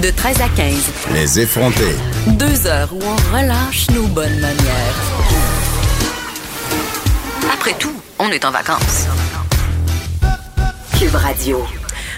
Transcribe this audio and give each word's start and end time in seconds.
De 0.00 0.10
13 0.10 0.40
à 0.40 0.48
15, 0.48 0.90
Les 1.14 1.40
effrontés. 1.40 1.94
deux 2.38 2.66
heures 2.66 2.92
où 2.92 2.98
on 3.04 3.36
relâche 3.36 3.88
nos 3.90 4.06
bonnes 4.06 4.40
manières. 4.40 4.94
Après 7.52 7.74
tout, 7.78 7.92
on 8.18 8.30
est 8.30 8.44
en 8.44 8.50
vacances. 8.50 9.06
Cube 10.98 11.14
Radio. 11.14 11.62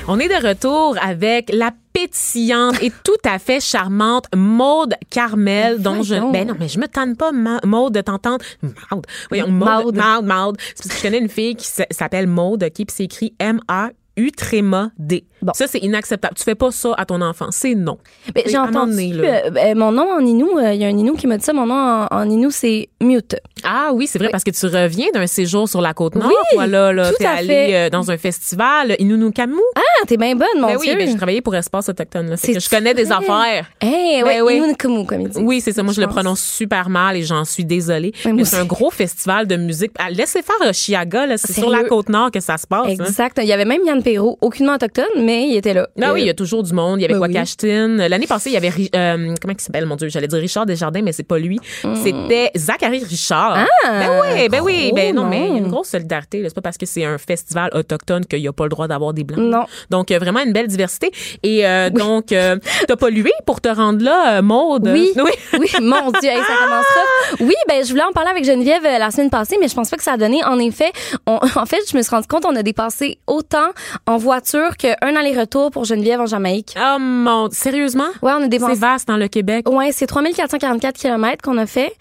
On 0.06 0.18
est 0.20 0.28
de 0.28 0.46
retour 0.48 0.96
avec 1.02 1.50
la 1.52 1.72
pétillante 1.92 2.80
et 2.82 2.90
tout 3.04 3.12
à 3.24 3.38
fait 3.38 3.60
charmante 3.60 4.26
Maude 4.36 4.94
Carmel, 5.10 5.80
dont 5.82 6.02
je... 6.02 6.14
Ben 6.32 6.46
non, 6.48 6.54
mais 6.58 6.68
je 6.68 6.78
me 6.78 6.86
tanne 6.86 7.16
pas, 7.16 7.32
Ma- 7.32 7.60
Maude, 7.64 7.94
de 7.94 8.00
t'entendre. 8.02 8.44
Maude. 8.62 9.06
Voyons, 9.30 9.48
Maude. 9.48 9.68
Maude. 9.68 9.96
Maude, 9.96 10.24
Maude. 10.26 10.56
C'est 10.74 10.86
parce 10.86 10.88
que 10.90 10.96
je 10.96 11.02
connais 11.02 11.18
une 11.18 11.28
fille 11.28 11.56
qui 11.56 11.66
s'appelle 11.90 12.26
Maude, 12.26 12.62
OK, 12.64 12.72
puis 12.74 12.86
c'est 12.88 13.04
écrit 13.04 13.34
M-A... 13.40 13.88
U 14.16 14.30
tréma 14.30 14.90
D. 14.98 15.24
Bon. 15.42 15.52
Ça, 15.54 15.66
c'est 15.66 15.78
inacceptable. 15.80 16.34
Tu 16.36 16.44
fais 16.44 16.54
pas 16.54 16.70
ça 16.70 16.94
à 16.96 17.04
ton 17.04 17.20
enfant. 17.20 17.48
C'est 17.50 17.74
non. 17.74 17.98
Ben, 18.34 18.42
Oui, 18.46 18.50
J'ai 18.50 18.56
entendu 18.58 19.12
euh, 19.18 19.50
ben, 19.50 19.76
mon 19.76 19.92
nom 19.92 20.08
en 20.10 20.20
Inou. 20.20 20.58
euh, 20.58 20.72
Il 20.72 20.80
y 20.80 20.84
a 20.84 20.88
un 20.88 20.96
Inou 20.96 21.14
qui 21.14 21.26
m'a 21.26 21.36
dit 21.36 21.44
ça. 21.44 21.52
Mon 21.52 21.66
nom 21.66 21.74
en, 21.74 22.06
en 22.10 22.30
Inou, 22.30 22.50
c'est 22.50 22.88
Mute. 23.02 23.36
Ah 23.64 23.90
oui, 23.92 24.06
c'est 24.06 24.18
vrai, 24.18 24.28
Oui. 24.28 24.32
parce 24.32 24.44
que 24.44 24.50
tu 24.52 24.66
reviens 24.66 25.08
d'un 25.12 25.26
séjour 25.26 25.68
sur 25.68 25.80
la 25.82 25.92
côte 25.92 26.14
nord. 26.14 26.28
Oui, 26.28 26.34
toi, 26.52 26.66
là, 26.66 27.10
t'es 27.18 27.26
allé 27.26 27.70
euh, 27.74 27.90
dans 27.90 28.10
un 28.10 28.16
festival, 28.16 28.96
Inunukamu. 28.98 29.60
Ah, 29.76 30.04
t'es 30.06 30.16
bien 30.16 30.34
bonne, 30.36 30.46
mon 30.60 30.68
Ben 30.68 30.76
oui, 30.80 30.94
ben, 30.96 31.06
j'ai 31.08 31.16
travaillé 31.16 31.40
pour 31.42 31.54
Espace 31.54 31.88
Autochtone. 31.88 32.30
Là, 32.30 32.36
Fait 32.36 32.54
que 32.54 32.60
C'est 32.60 32.60
je 32.60 32.70
connais 32.70 32.94
des 32.94 33.10
affaires. 33.12 33.68
Eh, 33.82 34.22
Ben 34.22 34.24
ouais, 34.24 34.40
oui. 34.40 34.56
Inunukamu, 34.58 35.04
comme 35.04 35.20
il 35.22 35.28
dit. 35.28 35.38
Oui, 35.42 35.60
c'est 35.60 35.72
ça. 35.72 35.82
Moi, 35.82 35.92
je, 35.92 36.00
le 36.00 36.06
prononce 36.06 36.40
super 36.40 36.88
mal 36.88 37.16
et 37.16 37.22
j'en 37.22 37.44
suis 37.44 37.64
désolée. 37.64 38.12
Mais 38.32 38.44
c'est 38.44 38.56
un 38.56 38.64
gros 38.64 38.90
festival 38.90 39.46
de 39.46 39.56
musique. 39.56 39.92
Ah, 39.98 40.08
Laissez 40.10 40.40
faire 40.42 40.72
Chiaga, 40.72 41.26
là. 41.26 41.36
C'est 41.36 41.52
sur 41.52 41.68
la 41.68 41.84
côte 41.84 42.08
nord 42.08 42.30
que 42.30 42.40
ça 42.40 42.56
se 42.56 42.66
passe. 42.66 42.88
Exact. 42.88 43.38
Il 43.42 43.48
y 43.48 43.52
avait 43.52 43.64
même 43.66 43.82
Yann 43.84 44.02
Perrault, 44.04 44.38
aucunement 44.40 44.74
autochtone, 44.74 45.04
mais 45.18 45.48
il 45.48 45.56
était 45.56 45.74
là. 45.74 45.88
Ah 46.00 46.12
oui, 46.12 46.20
il 46.20 46.24
y 46.26 46.28
Euh, 46.28 46.32
a 46.32 46.34
toujours 46.34 46.62
du 46.62 46.72
monde. 46.72 47.00
Il 47.00 47.02
y 47.02 47.04
avait 47.06 47.14
Ben 47.14 47.18
quoi, 47.18 47.26
oui. 47.28 48.08
L'année 48.08 48.26
passée, 48.26 48.50
il 48.50 48.52
y 48.52 48.56
avait 48.56 48.68
euh, 48.94 49.34
comment 49.40 49.54
il 49.58 49.60
s'appelle, 49.60 49.86
mon 49.86 49.96
Dieu, 49.96 50.08
j'allais 50.08 50.28
dire 50.28 50.38
Richard 50.38 50.66
Desjardins, 50.66 51.02
mais 51.02 51.12
c'est 51.12 51.22
pas 51.24 51.38
lui. 51.38 51.58
C'était 52.02 52.50
Zachary 52.56 53.02
Richard. 53.02 53.56
Hmm. 53.56 53.66
Ah, 53.86 53.90
ben 54.00 54.20
oui, 54.36 54.48
ben 54.48 54.60
oui, 54.62 54.86
gros 54.88 54.94
ben 54.96 55.14
non, 55.14 55.24
mais 55.24 55.46
il 55.48 55.52
y 55.52 55.56
a 55.56 55.58
une 55.58 55.68
grosse 55.68 55.88
solidarité. 55.88 56.42
C'est 56.44 56.54
pas 56.54 56.60
parce 56.62 56.76
que 56.78 56.86
c'est 56.86 57.04
un 57.04 57.18
festival 57.18 57.70
autochtone 57.74 58.24
qu'il 58.26 58.40
n'y 58.40 58.48
a 58.48 58.52
pas 58.52 58.64
le 58.64 58.70
droit 58.70 58.86
d'avoir 58.88 59.12
des 59.14 59.24
blancs. 59.24 59.38
Non. 59.40 59.64
Donc 59.90 60.10
euh, 60.10 60.18
vraiment 60.18 60.40
une 60.40 60.52
belle 60.52 60.66
diversité. 60.68 61.10
Et 61.42 61.66
euh, 61.66 61.90
donc 61.90 62.32
euh, 62.32 62.56
t'as 62.86 62.96
pollué 62.96 63.32
pour 63.46 63.60
te 63.60 63.68
rendre 63.68 64.04
là, 64.04 64.38
euh, 64.38 64.42
Maude. 64.42 64.88
Oui. 64.92 65.12
Oui. 65.16 65.30
Oui, 65.58 65.68
mon 65.80 66.10
Dieu, 66.20 66.28
hey, 66.30 66.38
ça 66.38 66.54
commencera. 66.64 67.40
Oui, 67.40 67.54
ben 67.68 67.82
je 67.84 67.90
voulais 67.90 68.02
en 68.02 68.12
parler 68.12 68.30
avec 68.30 68.44
Geneviève 68.44 68.84
euh, 68.84 68.98
la 68.98 69.10
semaine 69.10 69.30
passée, 69.30 69.56
mais 69.60 69.68
je 69.68 69.74
pense 69.74 69.88
pas 69.88 69.96
que 69.96 70.02
ça 70.02 70.12
a 70.12 70.16
donné. 70.16 70.44
En 70.44 70.58
effet, 70.58 70.90
on- 71.26 71.38
en 71.56 71.66
fait, 71.66 71.78
je 71.90 71.96
me 71.96 72.02
suis 72.02 72.10
rendu 72.10 72.26
compte 72.26 72.44
on 72.44 72.54
a 72.56 72.62
dépassé 72.62 73.18
autant 73.26 73.70
en 74.06 74.16
voiture 74.16 74.76
qu'un 74.76 74.94
aller-retour 75.16 75.70
pour 75.70 75.84
Geneviève 75.84 76.20
en 76.20 76.26
Jamaïque. 76.26 76.74
Oh 76.78 76.96
mon, 77.00 77.48
sérieusement? 77.50 78.08
Ouais, 78.22 78.32
on 78.32 78.36
a 78.38 78.42
C'est 78.42 78.48
dépensé. 78.48 78.74
vaste 78.80 79.08
dans 79.08 79.16
le 79.16 79.28
Québec. 79.28 79.68
Ouais, 79.68 79.90
c'est 79.92 80.06
3444 80.06 80.96
km 80.98 81.42
qu'on 81.42 81.58
a 81.58 81.66
fait. 81.66 81.92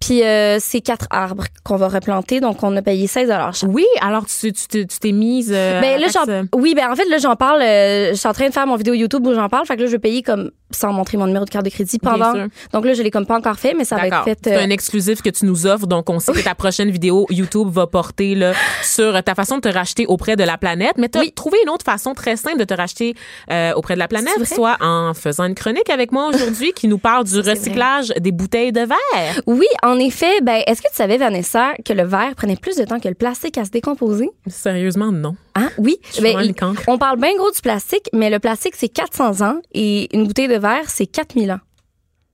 Puis 0.00 0.22
euh, 0.22 0.58
c'est 0.60 0.80
quatre 0.80 1.06
arbres 1.10 1.44
qu'on 1.64 1.76
va 1.76 1.88
replanter, 1.88 2.40
donc 2.40 2.62
on 2.62 2.76
a 2.76 2.82
payé 2.82 3.06
16 3.06 3.30
chaque. 3.52 3.70
Oui, 3.70 3.86
alors 4.00 4.26
tu 4.26 4.52
tu 4.52 4.66
t'es- 4.68 4.84
tu 4.86 4.98
t'es 4.98 5.12
mise. 5.12 5.50
euh, 5.54 5.80
Ben 5.80 6.00
là, 6.00 6.08
taxe- 6.10 6.48
oui, 6.54 6.74
ben 6.74 6.90
en 6.90 6.96
fait, 6.96 7.04
là, 7.08 7.18
j'en 7.18 7.36
parle. 7.36 7.62
euh, 7.62 8.10
je 8.10 8.14
suis 8.18 8.28
en 8.28 8.32
train 8.32 8.48
de 8.48 8.52
faire 8.52 8.66
mon 8.66 8.76
vidéo 8.76 8.94
YouTube 8.94 9.26
où 9.26 9.34
j'en 9.34 9.48
parle. 9.48 9.66
Fait 9.66 9.76
que 9.76 9.80
là, 9.82 9.86
je 9.86 9.92
vais 9.92 9.98
payer 9.98 10.22
comme 10.22 10.50
sans 10.70 10.92
montrer 10.92 11.18
mon 11.18 11.26
numéro 11.26 11.44
de 11.44 11.50
carte 11.50 11.64
de 11.66 11.70
crédit 11.70 11.98
pendant. 11.98 12.32
sûr. 12.34 12.46
Donc 12.72 12.84
là, 12.86 12.94
je 12.94 13.02
l'ai 13.02 13.10
comme 13.10 13.26
pas 13.26 13.36
encore 13.36 13.56
fait, 13.58 13.74
mais 13.74 13.84
ça 13.84 13.96
va 13.96 14.06
être 14.06 14.24
fait. 14.24 14.38
C'est 14.42 14.56
euh, 14.56 14.64
un 14.64 14.70
exclusif 14.70 15.20
que 15.22 15.28
tu 15.30 15.44
nous 15.44 15.66
offres, 15.66 15.86
donc 15.86 16.08
on 16.08 16.18
sait 16.18 16.32
que 16.32 16.40
ta 16.42 16.54
prochaine 16.54 16.90
vidéo 16.90 17.26
YouTube 17.30 17.68
va 17.70 17.86
porter 17.86 18.34
là, 18.34 18.52
sur 18.82 19.22
ta 19.22 19.34
façon 19.34 19.56
de 19.56 19.60
te 19.60 19.68
racheter 19.68 20.06
auprès 20.06 20.34
de 20.36 20.44
la 20.44 20.56
planète. 20.58 20.92
Mais 20.98 21.08
tu 21.08 21.18
as 21.18 21.20
Oui. 21.22 21.32
Trouvé 21.42 21.58
une 21.64 21.70
autre 21.70 21.84
façon 21.84 22.14
très 22.14 22.36
simple 22.36 22.58
de 22.58 22.62
te 22.62 22.72
racheter 22.72 23.16
euh, 23.50 23.72
auprès 23.74 23.94
de 23.94 23.98
la 23.98 24.06
planète, 24.06 24.44
soit 24.44 24.76
en 24.80 25.12
faisant 25.12 25.42
une 25.44 25.56
chronique 25.56 25.90
avec 25.90 26.12
moi 26.12 26.28
aujourd'hui 26.28 26.72
qui 26.72 26.86
nous 26.86 26.98
parle 26.98 27.24
du 27.24 27.40
recyclage 27.50 28.12
des 28.20 28.30
bouteilles 28.30 28.70
de 28.70 28.82
verre. 28.82 29.40
Oui, 29.48 29.66
en 29.82 29.98
effet. 29.98 30.40
Ben, 30.40 30.62
est-ce 30.68 30.80
que 30.80 30.88
tu 30.88 30.94
savais, 30.94 31.16
Vanessa, 31.16 31.72
que 31.84 31.92
le 31.92 32.04
verre 32.04 32.36
prenait 32.36 32.54
plus 32.54 32.76
de 32.76 32.84
temps 32.84 33.00
que 33.00 33.08
le 33.08 33.16
plastique 33.16 33.58
à 33.58 33.64
se 33.64 33.70
décomposer? 33.70 34.30
Sérieusement, 34.46 35.10
non. 35.10 35.34
Hein? 35.56 35.68
Oui. 35.78 35.96
Ben, 36.22 36.54
on 36.86 36.96
parle 36.96 37.18
bien 37.18 37.34
gros 37.36 37.50
du 37.50 37.60
plastique, 37.60 38.08
mais 38.12 38.30
le 38.30 38.38
plastique, 38.38 38.74
c'est 38.76 38.88
400 38.88 39.44
ans 39.44 39.60
et 39.74 40.14
une 40.16 40.28
bouteille 40.28 40.46
de 40.46 40.58
verre, 40.58 40.88
c'est 40.90 41.06
4000 41.06 41.50
ans. 41.50 41.60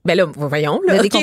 Ben 0.08 0.16
là, 0.16 0.24
voyons. 0.34 0.80
De 0.88 0.92
Là. 0.94 1.02
Ok, 1.04 1.22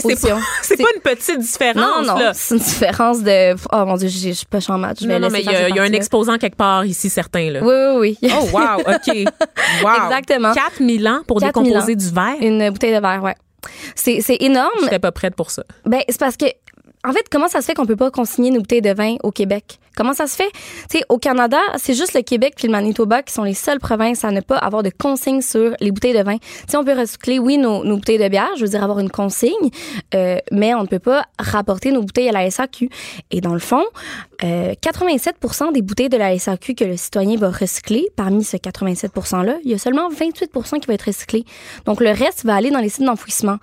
c'est 0.62 0.78
pas, 0.78 0.84
pas 0.84 0.90
une 0.96 1.02
petite 1.02 1.40
différence. 1.40 1.76
Non, 1.76 2.04
non, 2.04 2.32
c'est 2.36 2.54
une 2.56 2.62
différence 2.62 3.24
de. 3.24 3.56
Oh 3.74 3.86
mon 3.86 3.96
Dieu, 3.96 4.08
je 4.10 4.32
suis 4.32 4.46
pas 4.46 4.60
en. 4.60 4.78
Je 5.00 5.08
vais 5.08 5.14
Non, 5.20 5.22
non, 5.22 5.30
mais 5.32 5.42
il 5.42 5.52
y, 5.52 5.56
a- 5.56 5.70
y 5.70 5.80
un 5.80 5.92
exposant 5.92 6.38
quelque 6.38 6.56
part 6.56 6.86
ici, 6.86 7.10
certain. 7.10 7.50
Là. 7.50 7.62
Oui, 7.64 7.74
oui, 8.00 8.18
oui. 8.22 8.32
Oh, 8.32 8.46
wow, 8.54 8.80
OK. 8.82 9.34
Wow. 9.84 10.06
Exactement. 10.06 10.54
4000 10.54 11.08
ans 11.08 11.22
pour 11.28 11.40
4000 11.40 11.72
décomposer 11.72 11.94
ans. 11.94 11.96
du 11.96 12.10
verre? 12.12 12.36
Une 12.42 12.70
bouteille 12.70 12.94
de 12.96 13.02
verre, 13.02 13.24
ouais. 13.24 13.36
C'est 13.96 14.22
c'est 14.22 14.38
énorme. 14.42 14.70
Je 14.82 14.86
serais 14.86 15.00
pas 15.00 15.12
prête 15.12 15.36
pour 15.36 15.50
ça. 15.50 15.64
Ben, 15.86 16.02
c'est 16.08 16.20
parce 16.20 16.38
que, 16.38 16.46
en 17.04 17.12
fait, 17.12 17.26
comment 17.32 17.48
ça 17.48 17.62
se 17.62 17.66
fait 17.66 17.74
qu'on 17.74 17.88
peut 17.88 17.96
pas 17.96 18.12
consigner 18.12 18.52
nos 18.52 18.60
bouteilles 18.60 18.82
de 18.84 18.94
vin 18.94 19.16
au 19.24 19.32
Québec? 19.32 19.80
Comment 19.96 20.14
ça 20.14 20.28
se 20.28 20.36
fait? 20.36 20.50
Tu 20.90 21.00
sais, 21.00 21.04
au 21.10 21.18
Canada, 21.18 21.58
c'est 21.78 21.94
juste 21.94 22.14
le 22.14 22.22
Québec 22.22 22.54
puis 22.58 22.68
le 22.68 22.72
Manitoba 22.72 23.22
qui 23.24 23.34
sont 23.34 23.44
les 23.44 23.54
seules 23.54 23.80
provinces 23.80 24.24
à 24.24 24.32
ne 24.32 24.42
pas 24.42 24.58
avoir 24.58 24.84
de 24.84 24.90
consigne 24.90 25.42
sur 25.42 25.74
les 25.80 25.92
bouteilles 25.92 26.18
de 26.18 26.24
vin. 26.24 26.38
Sais, 26.68 26.78
on 26.78 26.84
peut 26.84 26.98
recycler, 26.98 27.40
oui, 27.40 27.58
nos, 27.58 27.84
nos 27.84 27.96
bouteilles 27.96 28.18
de 28.18 28.28
bière, 28.28 28.50
je 28.58 28.62
veux 28.62 28.70
dire 28.70 28.84
avoir 28.84 29.00
une 29.00 29.10
consigne, 29.12 29.52
euh, 30.14 30.38
mais 30.52 30.74
on 30.74 30.82
ne 30.82 30.88
peut 30.88 31.00
pas 31.00 31.24
rapporter 31.40 31.92
nos 31.92 32.02
bouteilles 32.02 32.30
à 32.30 32.32
la 32.32 32.50
SAQ. 32.50 32.90
Et 33.32 33.42
dans 33.42 33.54
le 33.54 33.60
fond, 33.60 33.84
euh, 34.44 34.74
87% 34.82 35.72
des 35.72 35.82
bouteilles 35.82 36.10
de 36.10 36.18
la 36.18 36.38
SAQ 36.38 36.76
que 36.76 36.84
le 36.86 36.98
citoyen 36.98 37.38
va 37.38 37.50
recycler, 37.50 38.08
parmi 38.16 38.44
ce 38.44 38.58
87 38.58 39.12
%-là, 39.14 39.56
il 39.64 39.72
y 39.72 39.74
a 39.74 39.78
seulement 39.78 40.10
28 40.10 40.52
qui 40.82 40.88
va 40.88 40.94
être 40.94 41.04
recyclé. 41.06 41.46
Donc, 41.86 42.02
le 42.02 42.10
reste 42.10 42.44
va 42.46 42.56
aller 42.56 42.70
dans 42.72 42.80
les 42.80 42.90
sites 42.90 43.06
d'enfouissement. 43.06 43.58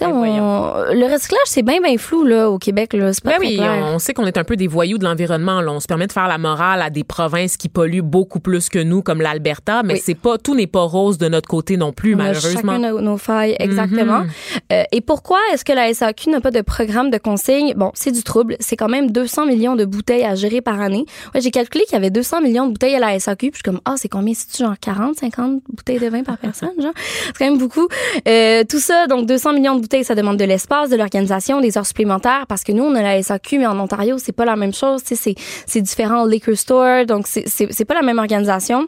Ben 0.00 0.08
on- 0.12 0.92
le 0.92 1.12
recyclage, 1.12 1.40
c'est 1.46 1.62
bien, 1.62 1.80
bien 1.80 1.96
flou, 1.98 2.24
là, 2.24 2.50
au 2.50 2.58
Québec, 2.58 2.92
là. 2.92 3.12
C'est 3.12 3.22
pas 3.24 3.30
Ben 3.32 3.36
très 3.38 3.46
oui, 3.48 3.56
clair. 3.56 3.84
on 3.92 3.98
sait 3.98 4.14
qu'on 4.14 4.26
est 4.26 4.36
un 4.36 4.44
peu 4.44 4.56
des 4.56 4.66
voyous 4.66 4.98
de 4.98 5.04
l'environnement. 5.04 5.60
On 5.76 5.80
se 5.80 5.86
permet 5.86 6.06
de 6.06 6.12
faire 6.12 6.26
la 6.26 6.38
morale 6.38 6.80
à 6.80 6.88
des 6.88 7.04
provinces 7.04 7.56
qui 7.58 7.68
polluent 7.68 8.00
beaucoup 8.02 8.40
plus 8.40 8.68
que 8.70 8.78
nous, 8.78 9.02
comme 9.02 9.20
l'Alberta, 9.20 9.82
mais 9.82 9.94
Oui. 9.94 10.00
c'est 10.02 10.14
pas 10.14 10.38
tout 10.38 10.54
n'est 10.54 10.66
pas 10.66 10.80
rose 10.80 11.18
de 11.18 11.28
notre 11.28 11.48
côté 11.48 11.76
non 11.76 11.92
plus, 11.92 12.14
On 12.14 12.20
a 12.20 12.22
malheureusement. 12.28 12.72
chacun 12.76 12.78
nos, 12.92 13.00
nos 13.02 13.18
failles, 13.18 13.54
exactement. 13.58 14.20
Mhm. 14.20 14.30
Euh, 14.72 14.82
et 14.92 15.00
pourquoi 15.02 15.38
est-ce 15.52 15.64
que 15.66 15.72
la 15.74 15.92
SAQ 15.92 16.30
n'a 16.30 16.40
pas 16.40 16.50
de 16.50 16.62
programme 16.62 17.10
de 17.10 17.18
consigne? 17.18 17.74
Bon, 17.76 17.90
c'est 17.94 18.10
du 18.12 18.22
trouble. 18.22 18.56
C'est 18.58 18.76
quand 18.76 18.88
même 18.88 19.10
200 19.10 19.44
millions 19.46 19.76
de 19.76 19.84
bouteilles 19.84 20.24
à 20.24 20.34
gérer 20.34 20.62
par 20.62 20.80
année. 20.80 21.04
Ouais, 21.34 21.40
j'ai 21.42 21.50
calculé 21.50 21.84
qu'il 21.84 21.92
y 21.92 21.96
avait 21.96 22.10
200 22.10 22.40
millions 22.40 22.66
de 22.66 22.72
bouteilles 22.72 22.94
à 22.94 23.00
la 23.00 23.18
SAQ. 23.18 23.50
Puis 23.50 23.50
je 23.52 23.56
suis 23.56 23.62
comme, 23.62 23.80
ah, 23.84 23.94
c'est 23.98 24.08
combien? 24.08 24.32
C'est 24.34 24.56
genre 24.64 24.74
40, 24.80 25.16
50 25.16 25.60
bouteilles 25.68 25.98
de 25.98 26.08
vin 26.08 26.22
par 26.22 26.38
personne, 26.38 26.70
genre? 26.80 26.92
C'est 27.26 27.38
quand 27.38 27.44
même 27.50 27.58
beaucoup. 27.58 27.86
Euh, 28.26 28.64
tout 28.68 28.80
ça, 28.80 29.06
donc 29.08 29.26
200 29.26 29.52
millions 29.52 29.74
de 29.74 29.80
bouteilles, 29.80 30.04
ça 30.04 30.14
demande 30.14 30.38
de 30.38 30.44
l'espace, 30.44 30.88
de 30.88 30.96
l'organisation, 30.96 31.60
des 31.60 31.76
heures 31.76 31.86
supplémentaires. 31.86 32.46
Parce 32.48 32.64
que 32.64 32.72
nous, 32.72 32.84
on 32.84 32.94
a 32.94 33.02
la 33.02 33.22
SAQ, 33.22 33.58
mais 33.58 33.66
en 33.66 33.78
Ontario, 33.78 34.16
c'est 34.18 34.32
pas 34.32 34.44
la 34.46 34.56
même 34.56 34.72
chose. 34.72 35.02
Tu 35.04 35.14
sais, 35.16 35.34
c'est, 35.34 35.34
c'est 35.66 35.82
différent 35.82 36.22
au 36.22 36.28
liquor 36.28 36.56
store. 36.56 37.06
Donc, 37.06 37.26
c'est, 37.26 37.84
pas 37.84 37.94
la 37.94 38.02
même 38.02 38.18
organisation. 38.18 38.80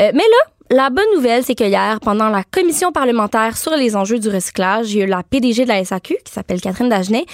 Euh, 0.00 0.10
mais 0.12 0.12
là, 0.12 0.52
la 0.70 0.88
bonne 0.88 1.04
nouvelle, 1.14 1.44
c'est 1.44 1.54
que 1.54 1.64
hier, 1.64 2.00
pendant 2.00 2.28
la 2.28 2.44
commission 2.44 2.92
parlementaire 2.92 3.56
sur 3.58 3.72
les 3.72 3.94
enjeux 3.94 4.18
du 4.18 4.28
recyclage, 4.28 4.92
il 4.92 4.98
y 4.98 5.02
a 5.02 5.04
eu 5.04 5.08
la 5.08 5.22
PDG 5.22 5.64
de 5.64 5.68
la 5.68 5.84
SAQ, 5.84 6.16
qui 6.24 6.32
s'appelle 6.32 6.60
Catherine 6.60 6.88
Dagenet, 6.88 7.26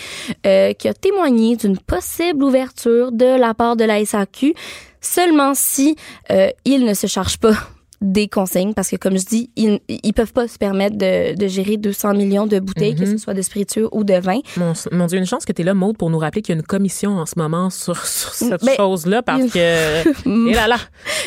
euh, 0.45 0.73
qui 0.73 0.89
a 0.89 0.95
témoigné 0.95 1.57
d'une 1.57 1.79
possible 1.79 2.43
ouverture 2.43 3.13
de 3.13 3.39
la 3.39 3.55
part 3.55 3.77
de 3.77 3.85
la 3.85 4.05
SAQ, 4.05 4.55
seulement 5.01 5.53
si 5.55 5.95
euh, 6.31 6.49
il 6.65 6.85
ne 6.85 6.95
se 6.95 7.07
charge 7.07 7.39
pas 7.39 7.55
des 8.01 8.29
consignes 8.29 8.75
parce 8.75 8.89
que, 8.91 8.97
comme 8.97 9.19
je 9.19 9.25
dis, 9.25 9.51
ils, 9.57 9.81
ils 9.89 10.13
peuvent 10.13 10.33
pas 10.33 10.47
se 10.47 10.57
permettre 10.57 10.97
de, 10.97 11.35
de 11.35 11.47
gérer 11.49 11.77
200 11.77 12.15
millions 12.15 12.47
de 12.47 12.61
bouteilles, 12.61 12.95
que 12.95 13.07
ce 13.07 13.17
soit 13.19 13.35
de 13.35 13.43
spiritueux 13.43 13.89
ou 13.93 14.05
de 14.05 14.15
vin. 14.15 14.39
Mon, 14.57 14.73
mon 14.93 15.07
Dieu, 15.07 15.19
une 15.19 15.27
chance 15.27 15.45
que 15.45 15.53
tu 15.53 15.63
es 15.63 15.65
là, 15.65 15.75
Maude, 15.75 15.97
pour 15.97 16.09
nous 16.11 16.19
rappeler 16.19 16.43
qu'il 16.43 16.55
y 16.55 16.57
a 16.57 16.61
une 16.61 16.67
commission 16.67 17.19
en 17.19 17.27
ce 17.27 17.35
moment 17.37 17.71
sur, 17.71 17.97
sur 18.07 18.33
cette 18.35 18.65
Ben, 18.65 18.77
chose-là 18.77 19.23
parce 19.23 19.43
une- 19.43 19.51
que. 19.51 20.49
Et 20.49 20.55
là 20.55 20.69
là. 20.69 20.77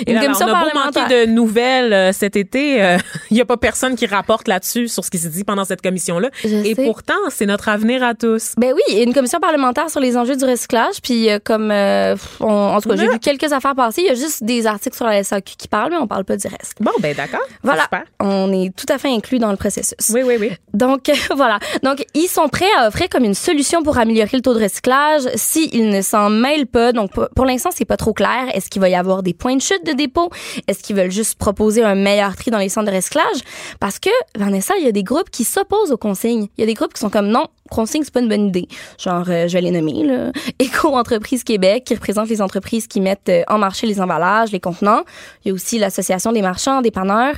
Et 0.06 0.12
Une 0.12 0.16
là 0.16 0.22
là, 0.22 0.26
commission 0.28 0.48
on 0.50 0.54
a 0.54 0.64
beau 0.64 0.70
manquer 1.02 1.26
de 1.26 1.26
nouvelles 1.32 1.92
euh, 1.94 2.12
cet 2.14 2.36
été, 2.38 2.82
euh, 2.82 2.98
il 3.30 3.38
y 3.38 3.42
a 3.42 3.46
pas 3.46 3.58
personne 3.58 3.96
qui 3.96 4.06
rapporte 4.06 4.48
là-dessus 4.48 4.88
sur 4.88 5.04
ce 5.04 5.12
qui 5.12 5.18
s'est 5.18 5.30
dit 5.30 5.44
pendant 5.44 5.66
cette 5.66 5.82
commission-là. 5.82 6.30
Et 6.46 6.76
sais. 6.76 6.84
pourtant, 6.86 7.14
c'est 7.30 7.46
notre 7.46 7.68
avenir 7.70 8.02
à 8.04 8.14
tous. 8.16 8.54
Ben 8.58 8.72
oui, 8.74 8.82
il 8.90 8.96
y 8.98 9.00
a 9.02 9.04
une 9.04 9.14
commission 9.14 9.40
parlementaire 9.40 9.90
sur 9.90 10.00
les 10.00 10.16
enjeux 10.16 10.38
du 10.38 10.46
recyclage. 10.46 11.02
Puis 11.04 11.30
euh, 11.30 11.40
comme, 11.44 11.70
euh, 11.72 12.16
on- 12.40 12.46
en 12.48 12.80
tout 12.82 12.88
cas, 12.90 12.96
j'ai 12.96 13.10
vu 13.10 13.20
quelques 13.20 13.52
affaires 13.52 13.76
passer. 13.76 14.02
Il 14.04 14.08
y 14.08 14.12
a 14.12 14.16
juste 14.16 14.44
des 14.44 14.66
articles 14.68 14.96
sur 14.96 15.06
la 15.06 15.22
SAQ 15.24 15.56
qui 15.58 15.68
parlent, 15.68 15.92
mais 15.92 15.98
on 15.98 16.08
parle 16.08 16.24
pas 16.24 16.38
du 16.38 16.48
reste. 16.48 16.61
Bon, 16.80 16.92
ben 17.00 17.16
d'accord. 17.16 17.42
Voilà, 17.64 17.84
Super. 17.84 18.04
on 18.20 18.52
est 18.54 18.76
tout 18.76 18.86
à 18.90 18.98
fait 18.98 19.10
inclus 19.10 19.40
dans 19.40 19.52
le 19.52 19.58
processus. 19.58 19.94
Oui, 20.14 20.22
oui, 20.24 20.36
oui. 20.40 20.52
Donc 20.74 21.12
voilà. 21.36 21.60
Donc 21.84 22.06
ils 22.14 22.28
sont 22.28 22.48
prêts 22.50 22.72
à 22.78 22.88
offrir 22.88 23.10
comme 23.10 23.24
une 23.24 23.34
solution 23.34 23.84
pour 23.84 23.98
améliorer 23.98 24.38
le 24.38 24.42
taux 24.42 24.54
de 24.54 24.64
recyclage 24.64 25.24
s'ils 25.36 25.90
ne 25.90 26.02
s'en 26.02 26.30
mêlent 26.30 26.68
pas. 26.68 26.92
Donc 26.92 27.12
pour 27.12 27.28
pour 27.36 27.46
l'instant, 27.46 27.70
c'est 27.74 27.86
pas 27.86 27.98
trop 27.98 28.14
clair. 28.14 28.50
Est-ce 28.54 28.70
qu'il 28.70 28.82
va 28.82 28.90
y 28.90 28.96
avoir 28.96 29.24
des 29.24 29.34
points 29.34 29.56
de 29.56 29.62
chute 29.62 29.86
de 29.86 29.94
dépôt? 29.94 30.30
Est-ce 30.68 30.84
qu'ils 30.84 30.96
veulent 30.96 31.12
juste 31.12 31.38
proposer 31.38 31.84
un 31.84 31.96
meilleur 31.96 32.36
tri 32.36 32.52
dans 32.52 32.58
les 32.58 32.70
centres 32.70 32.92
de 32.92 32.96
recyclage? 32.96 33.42
Parce 33.80 34.00
que 34.00 34.10
Vanessa, 34.38 34.74
il 34.78 34.86
y 34.86 34.88
a 34.88 34.92
des 34.92 35.04
groupes 35.04 35.30
qui 35.30 35.44
s'opposent 35.44 35.92
aux 35.92 35.98
consignes. 35.98 36.48
Il 36.58 36.62
y 36.62 36.64
a 36.64 36.68
des 36.68 36.74
groupes 36.74 36.94
qui 36.94 37.00
sont 37.00 37.10
comme 37.10 37.28
non, 37.28 37.48
consigne 37.72 38.04
c'est 38.04 38.14
pas 38.14 38.20
une 38.20 38.30
bonne 38.30 38.48
idée. 38.48 38.68
Genre 39.00 39.26
euh, 39.30 39.48
je 39.48 39.54
vais 39.54 39.62
les 39.62 39.72
nommer 39.72 40.04
là, 40.04 40.32
Éco 40.60 40.96
Entreprise 40.96 41.44
Québec 41.44 41.86
qui 41.86 41.96
représente 41.96 42.30
les 42.30 42.42
entreprises 42.42 42.88
qui 42.88 43.02
mettent 43.02 43.30
euh, 43.30 43.44
en 43.48 43.58
marché 43.58 43.88
les 43.88 44.00
emballages, 44.00 44.52
les 44.52 44.60
contenants. 44.60 45.02
Il 45.44 45.50
y 45.50 45.52
a 45.52 45.54
aussi 45.54 45.80
l'association 45.80 46.32
des 46.32 46.42
marchands, 46.42 46.82
des 46.82 46.92
panneurs. 46.92 47.36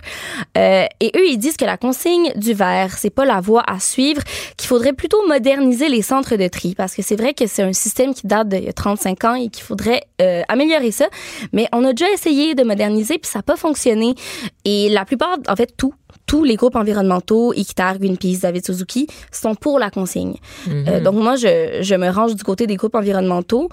Euh, 0.57 0.85
et 0.99 1.11
eux, 1.15 1.27
ils 1.27 1.37
disent 1.37 1.57
que 1.57 1.65
la 1.65 1.77
consigne 1.77 2.31
du 2.35 2.53
verre, 2.53 2.97
c'est 2.97 3.09
pas 3.09 3.25
la 3.25 3.39
voie 3.39 3.63
à 3.67 3.79
suivre, 3.79 4.21
qu'il 4.57 4.67
faudrait 4.67 4.93
plutôt 4.93 5.25
moderniser 5.27 5.87
les 5.89 6.01
centres 6.01 6.35
de 6.35 6.47
tri 6.47 6.73
parce 6.75 6.95
que 6.95 7.01
c'est 7.01 7.15
vrai 7.15 7.33
que 7.33 7.47
c'est 7.47 7.63
un 7.63 7.73
système 7.73 8.13
qui 8.13 8.27
date 8.27 8.53
a 8.53 8.73
35 8.73 9.23
ans 9.23 9.35
et 9.35 9.49
qu'il 9.49 9.63
faudrait 9.63 10.01
euh, 10.21 10.41
améliorer 10.47 10.91
ça. 10.91 11.05
Mais 11.51 11.67
on 11.71 11.83
a 11.85 11.93
déjà 11.93 12.11
essayé 12.11 12.55
de 12.55 12.63
moderniser 12.63 13.19
puis 13.19 13.29
ça 13.29 13.39
n'a 13.39 13.43
pas 13.43 13.55
fonctionné. 13.55 14.15
Et 14.65 14.89
la 14.89 15.05
plupart, 15.05 15.37
en 15.47 15.55
fait, 15.55 15.73
tout 15.77 15.93
tous 16.25 16.43
les 16.43 16.55
groupes 16.55 16.75
environnementaux, 16.75 17.53
Equitar, 17.53 17.99
Greenpeace, 17.99 18.39
David 18.41 18.65
Suzuki, 18.65 19.07
sont 19.31 19.55
pour 19.55 19.79
la 19.79 19.89
consigne. 19.89 20.35
Euh, 20.69 20.99
donc 20.99 21.15
moi, 21.15 21.35
je, 21.35 21.79
je 21.81 21.95
me 21.95 22.09
range 22.09 22.35
du 22.35 22.43
côté 22.43 22.67
des 22.67 22.75
groupes 22.75 22.95
environnementaux, 22.95 23.69